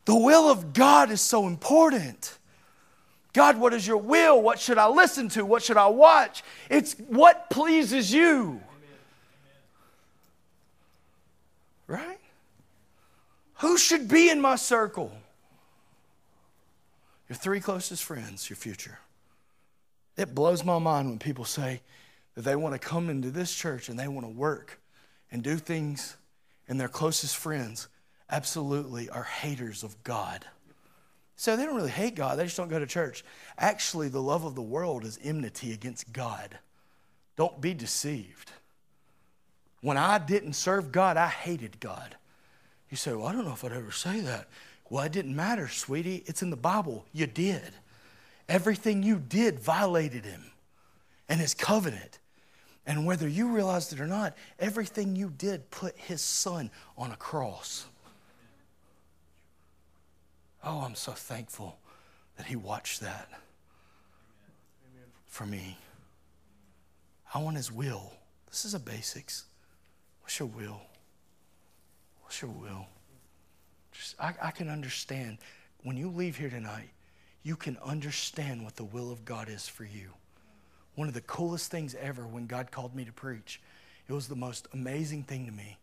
[0.05, 2.39] The will of God is so important.
[3.33, 4.41] God, what is your will?
[4.41, 5.45] What should I listen to?
[5.45, 6.45] What should I watch?
[6.71, 8.61] It's what pleases you.
[11.87, 12.19] Right?
[13.57, 15.13] Who should be in my circle?
[17.29, 18.99] Your three closest friends, your future.
[20.17, 21.81] It blows my mind when people say
[22.35, 24.81] that they want to come into this church and they want to work
[25.31, 26.17] and do things,
[26.69, 27.89] and their closest friends
[28.31, 30.45] absolutely are haters of God.
[31.37, 33.25] So they don't really hate God, they just don't go to church.
[33.59, 36.59] Actually, the love of the world is enmity against God.
[37.37, 38.53] Don't be deceived.
[39.81, 42.17] When I didn't serve God, I hated God.
[42.91, 44.49] You say, Well, I don't know if I'd ever say that.
[44.89, 46.23] Well, it didn't matter, sweetie.
[46.27, 47.07] It's in the Bible.
[47.13, 47.73] You did.
[48.49, 50.53] Everything you did violated Him
[51.29, 52.19] and His covenant.
[52.87, 57.17] And whether you realized it or not, everything you did put His Son on a
[57.17, 57.87] cross.
[60.63, 61.79] Oh, I'm so thankful
[62.37, 63.29] that He watched that
[65.27, 65.79] for me.
[67.35, 68.13] I want His will.
[68.49, 69.46] This is a basics.
[70.27, 70.81] What's your will?
[72.23, 72.89] What's your will?
[73.93, 75.39] Just, I, I can understand.
[75.85, 76.89] When you leave here tonight,
[77.45, 80.09] you can understand what the will of God is for you.
[80.97, 83.61] One of the coolest things ever when God called me to preach,
[84.09, 85.79] it was the most amazing thing to me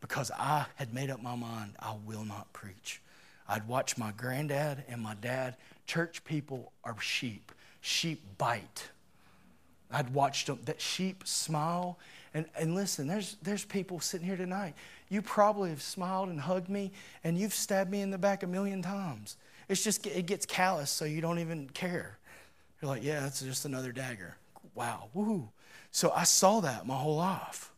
[0.00, 3.02] because I had made up my mind I will not preach.
[3.48, 5.56] I'd watch my granddad and my dad.
[5.84, 7.50] Church people are sheep.
[7.80, 8.90] Sheep bite.
[9.90, 11.98] I'd watched them, that sheep smile
[12.34, 14.74] and, and listen, there's, there's people sitting here tonight.
[15.08, 16.92] You probably have smiled and hugged me,
[17.24, 19.36] and you've stabbed me in the back a million times.
[19.68, 22.18] It's just, it gets callous, so you don't even care.
[22.80, 24.36] You're like, yeah, it's just another dagger.
[24.74, 25.48] Wow, woohoo.
[25.90, 27.72] So I saw that my whole life.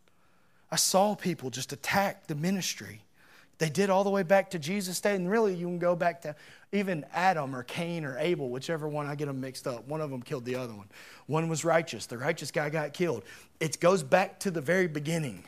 [0.70, 3.03] I saw people just attack the ministry.
[3.61, 6.22] They did all the way back to Jesus' day, and really you can go back
[6.22, 6.34] to
[6.72, 9.86] even Adam or Cain or Abel, whichever one I get them mixed up.
[9.86, 10.86] One of them killed the other one.
[11.26, 12.06] One was righteous.
[12.06, 13.22] The righteous guy got killed.
[13.61, 15.44] It goes back to the very beginning.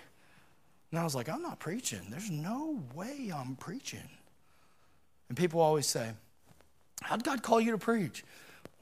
[0.91, 2.03] And I was like, I'm not preaching.
[2.11, 4.11] There's no way I'm preaching.
[5.31, 6.11] And people always say,
[7.01, 8.25] How'd God call you to preach?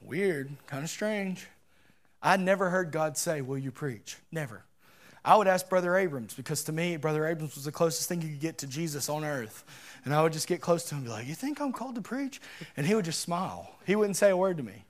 [0.01, 1.47] Weird, kind of strange.
[2.21, 4.17] I never heard God say, Will you preach?
[4.29, 4.65] Never.
[5.23, 8.29] I would ask Brother Abrams because to me, Brother Abrams was the closest thing you
[8.29, 9.63] could get to Jesus on earth.
[10.03, 11.95] And I would just get close to him and be like, You think I'm called
[11.95, 12.41] to preach?
[12.75, 13.75] And he would just smile.
[13.85, 14.85] He wouldn't say a word to me.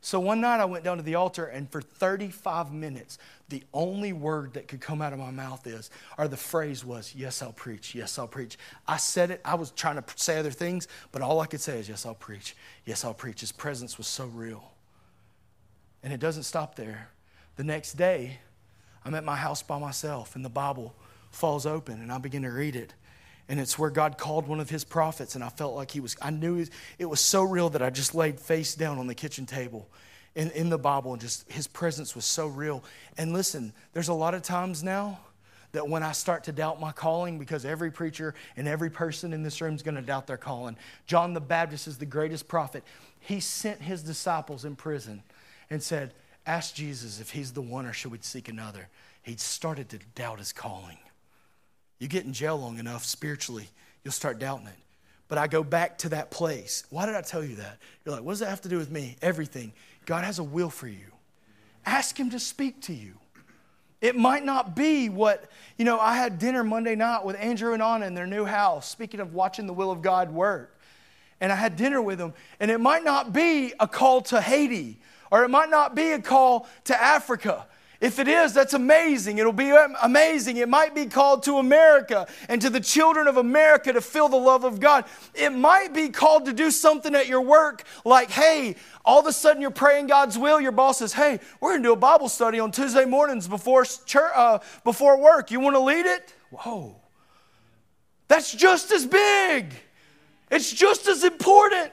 [0.00, 3.16] So one night I went down to the altar, and for 35 minutes,
[3.48, 7.14] the only word that could come out of my mouth is, or the phrase was,
[7.16, 7.94] Yes, I'll preach.
[7.94, 8.58] Yes, I'll preach.
[8.86, 9.40] I said it.
[9.44, 12.14] I was trying to say other things, but all I could say is, Yes, I'll
[12.14, 12.54] preach.
[12.84, 13.40] Yes, I'll preach.
[13.40, 14.72] His presence was so real.
[16.02, 17.08] And it doesn't stop there.
[17.56, 18.40] The next day,
[19.04, 20.94] I'm at my house by myself, and the Bible
[21.30, 22.94] falls open, and I begin to read it.
[23.48, 26.16] And it's where God called one of his prophets, and I felt like he was,
[26.22, 26.64] I knew
[26.98, 29.88] it was so real that I just laid face down on the kitchen table
[30.34, 32.82] in, in the Bible, and just his presence was so real.
[33.18, 35.18] And listen, there's a lot of times now
[35.72, 39.42] that when I start to doubt my calling, because every preacher and every person in
[39.42, 40.76] this room is going to doubt their calling.
[41.06, 42.84] John the Baptist is the greatest prophet.
[43.20, 45.22] He sent his disciples in prison
[45.68, 46.14] and said,
[46.46, 48.88] Ask Jesus if he's the one or should we seek another.
[49.22, 50.98] He'd started to doubt his calling.
[51.98, 53.68] You get in jail long enough spiritually,
[54.02, 54.74] you'll start doubting it.
[55.28, 56.84] But I go back to that place.
[56.90, 57.78] Why did I tell you that?
[58.04, 59.16] You're like, what does that have to do with me?
[59.22, 59.72] Everything.
[60.04, 61.06] God has a will for you.
[61.86, 63.14] Ask Him to speak to you.
[64.02, 67.82] It might not be what, you know, I had dinner Monday night with Andrew and
[67.82, 70.78] Anna in their new house, speaking of watching the will of God work.
[71.40, 74.98] And I had dinner with them, and it might not be a call to Haiti
[75.30, 77.66] or it might not be a call to Africa.
[78.00, 79.38] If it is, that's amazing.
[79.38, 79.72] It'll be
[80.02, 80.58] amazing.
[80.58, 84.36] It might be called to America and to the children of America to feel the
[84.36, 85.06] love of God.
[85.34, 89.32] It might be called to do something at your work, like, hey, all of a
[89.32, 90.60] sudden you're praying God's will.
[90.60, 93.84] Your boss says, hey, we're going to do a Bible study on Tuesday mornings before,
[93.84, 95.50] church, uh, before work.
[95.50, 96.34] You want to lead it?
[96.50, 96.96] Whoa.
[98.28, 99.72] That's just as big,
[100.50, 101.92] it's just as important.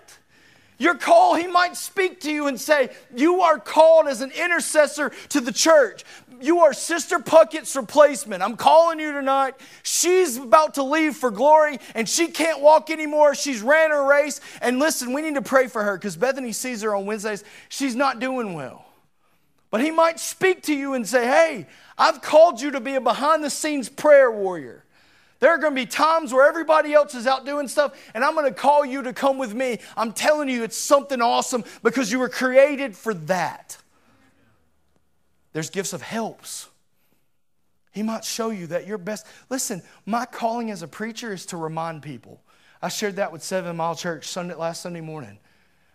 [0.81, 5.11] Your call, he might speak to you and say, You are called as an intercessor
[5.29, 6.03] to the church.
[6.41, 8.41] You are Sister Puckett's replacement.
[8.41, 9.53] I'm calling you tonight.
[9.83, 13.35] She's about to leave for glory and she can't walk anymore.
[13.35, 14.41] She's ran her race.
[14.59, 17.43] And listen, we need to pray for her because Bethany sees her on Wednesdays.
[17.69, 18.83] She's not doing well.
[19.69, 23.01] But He might speak to you and say, Hey, I've called you to be a
[23.01, 24.83] behind the scenes prayer warrior.
[25.41, 28.35] There are going to be times where everybody else is out doing stuff, and I'm
[28.35, 29.79] going to call you to come with me.
[29.97, 33.75] I'm telling you, it's something awesome because you were created for that.
[35.51, 36.69] There's gifts of helps.
[37.91, 39.25] He might show you that your best.
[39.49, 42.39] Listen, my calling as a preacher is to remind people.
[42.79, 45.39] I shared that with Seven Mile Church Sunday, last Sunday morning.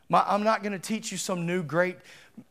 [0.09, 1.97] My, I'm not going to teach you some new great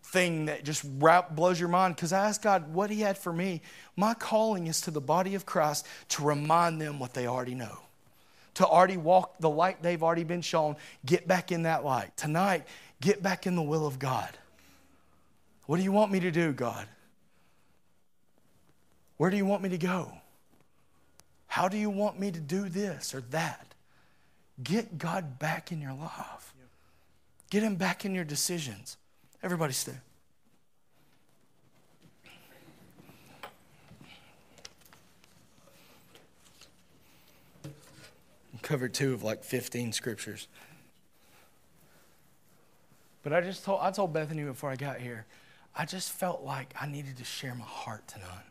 [0.03, 3.61] thing that just blows your mind because I asked God what He had for me.
[3.95, 7.79] My calling is to the body of Christ to remind them what they already know,
[8.55, 10.75] to already walk the light they've already been shown,
[11.05, 12.15] get back in that light.
[12.17, 12.65] Tonight,
[12.99, 14.37] get back in the will of God.
[15.65, 16.87] What do you want me to do, God?
[19.17, 20.11] Where do you want me to go?
[21.47, 23.73] How do you want me to do this or that?
[24.61, 26.53] Get God back in your life.
[27.49, 28.97] Get Him back in your decisions.
[29.43, 29.93] Everybody stay.
[38.61, 40.47] Covered two of like 15 scriptures.
[43.21, 45.25] But I just told I told Bethany before I got here,
[45.75, 48.45] I just felt like I needed to share my heart tonight.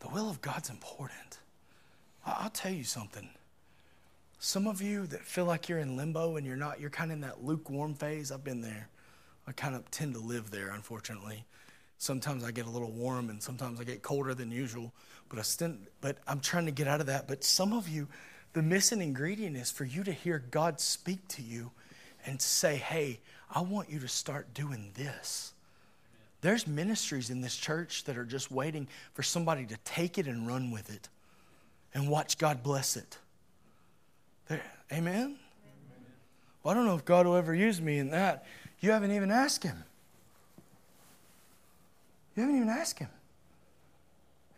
[0.00, 1.38] The will of God's important.
[2.26, 3.28] I'll tell you something.
[4.44, 7.14] Some of you that feel like you're in limbo and you're not, you're kind of
[7.14, 8.30] in that lukewarm phase.
[8.30, 8.88] I've been there.
[9.46, 11.46] I kind of tend to live there, unfortunately.
[11.96, 14.92] Sometimes I get a little warm and sometimes I get colder than usual,
[15.30, 15.72] but, I still,
[16.02, 17.26] but I'm trying to get out of that.
[17.26, 18.06] But some of you,
[18.52, 21.70] the missing ingredient is for you to hear God speak to you
[22.26, 23.20] and say, hey,
[23.50, 25.54] I want you to start doing this.
[26.42, 30.46] There's ministries in this church that are just waiting for somebody to take it and
[30.46, 31.08] run with it
[31.94, 33.16] and watch God bless it.
[34.48, 35.36] There, amen?
[36.62, 38.46] Well, I don't know if God will ever use me in that.
[38.80, 39.84] You haven't even asked him.
[42.36, 43.08] You haven't even asked him.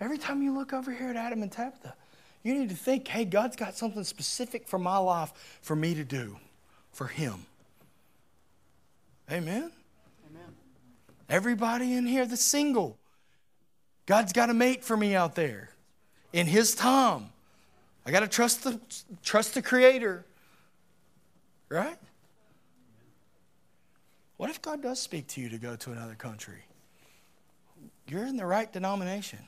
[0.01, 1.95] Every time you look over here at Adam and Tabitha,
[2.43, 6.05] you need to think, hey, God's got something specific for my life for me to
[6.05, 6.37] do,
[6.93, 7.47] for him.
[9.31, 9.73] Amen?
[10.31, 10.55] Amen.
[11.29, 12.99] Everybody in here that's single,
[14.07, 15.71] God's got a mate for me out there
[16.33, 17.31] in his time.
[18.07, 18.81] I got to trust the,
[19.25, 20.25] trust the Creator,
[21.69, 21.99] right?
[24.37, 26.63] What if God does speak to you to go to another country?
[28.07, 29.41] You're in the right denomination.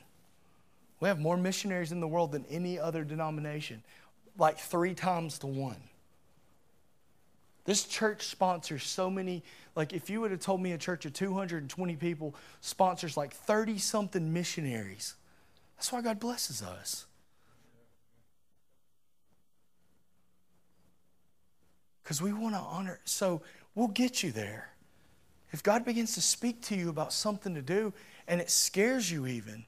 [0.99, 3.81] We have more missionaries in the world than any other denomination,
[4.37, 5.81] like three times to one.
[7.63, 9.43] This church sponsors so many,
[9.75, 13.77] like if you would have told me a church of 220 people sponsors like 30
[13.77, 15.15] something missionaries.
[15.77, 17.05] That's why God blesses us.
[22.09, 22.99] Because we want to honor.
[23.05, 23.43] So
[23.75, 24.71] we'll get you there.
[25.51, 27.93] If God begins to speak to you about something to do
[28.27, 29.63] and it scares you even,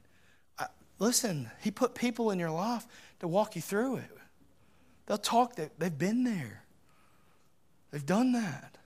[0.58, 0.66] I,
[0.98, 2.84] listen, He put people in your life
[3.20, 4.10] to walk you through it.
[5.06, 6.64] They'll talk that they've been there,
[7.92, 8.76] they've done that.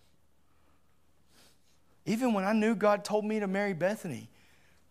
[2.04, 4.28] Even when I knew God told me to marry Bethany,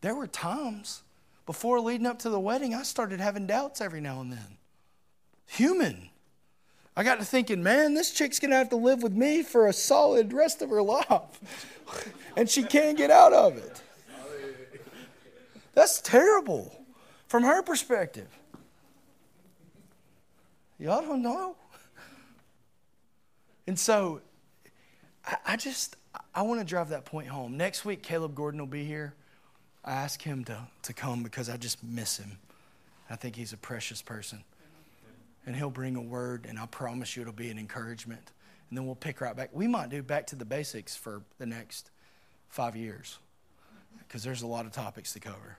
[0.02, 1.04] there were times
[1.46, 4.58] before leading up to the wedding, I started having doubts every now and then.
[5.46, 6.10] Human.
[6.98, 9.68] I got to thinking, man, this chick's going to have to live with me for
[9.68, 12.14] a solid rest of her life.
[12.38, 13.82] and she can't get out of it.
[15.74, 16.74] That's terrible
[17.28, 18.28] from her perspective.
[20.80, 21.58] Y'all don't know.
[23.68, 24.22] And so
[25.26, 25.98] I, I just,
[26.34, 27.58] I want to drive that point home.
[27.58, 29.14] Next week, Caleb Gordon will be here.
[29.84, 32.38] I ask him to, to come because I just miss him.
[33.10, 34.44] I think he's a precious person
[35.46, 38.32] and he'll bring a word, and I promise you it'll be an encouragement.
[38.70, 39.50] And then we'll pick right back.
[39.54, 41.92] We might do back to the basics for the next
[42.50, 43.20] five years
[44.00, 45.58] because there's a lot of topics to cover.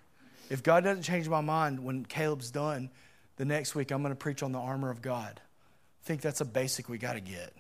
[0.50, 2.90] If God doesn't change my mind when Caleb's done,
[3.36, 5.40] the next week I'm going to preach on the armor of God.
[5.40, 7.52] I think that's a basic we got to get.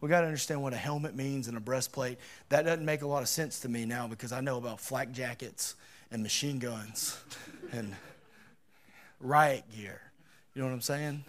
[0.00, 2.18] We got to understand what a helmet means and a breastplate.
[2.48, 5.12] That doesn't make a lot of sense to me now because I know about flak
[5.12, 5.76] jackets
[6.10, 7.18] and machine guns
[7.72, 7.94] and
[9.20, 10.00] riot gear.
[10.54, 11.24] You know what I'm saying?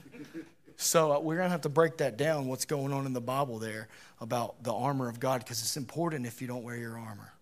[0.78, 3.22] So uh, we're going to have to break that down, what's going on in the
[3.22, 3.88] Bible there
[4.20, 7.33] about the armor of God, because it's important if you don't wear your armor.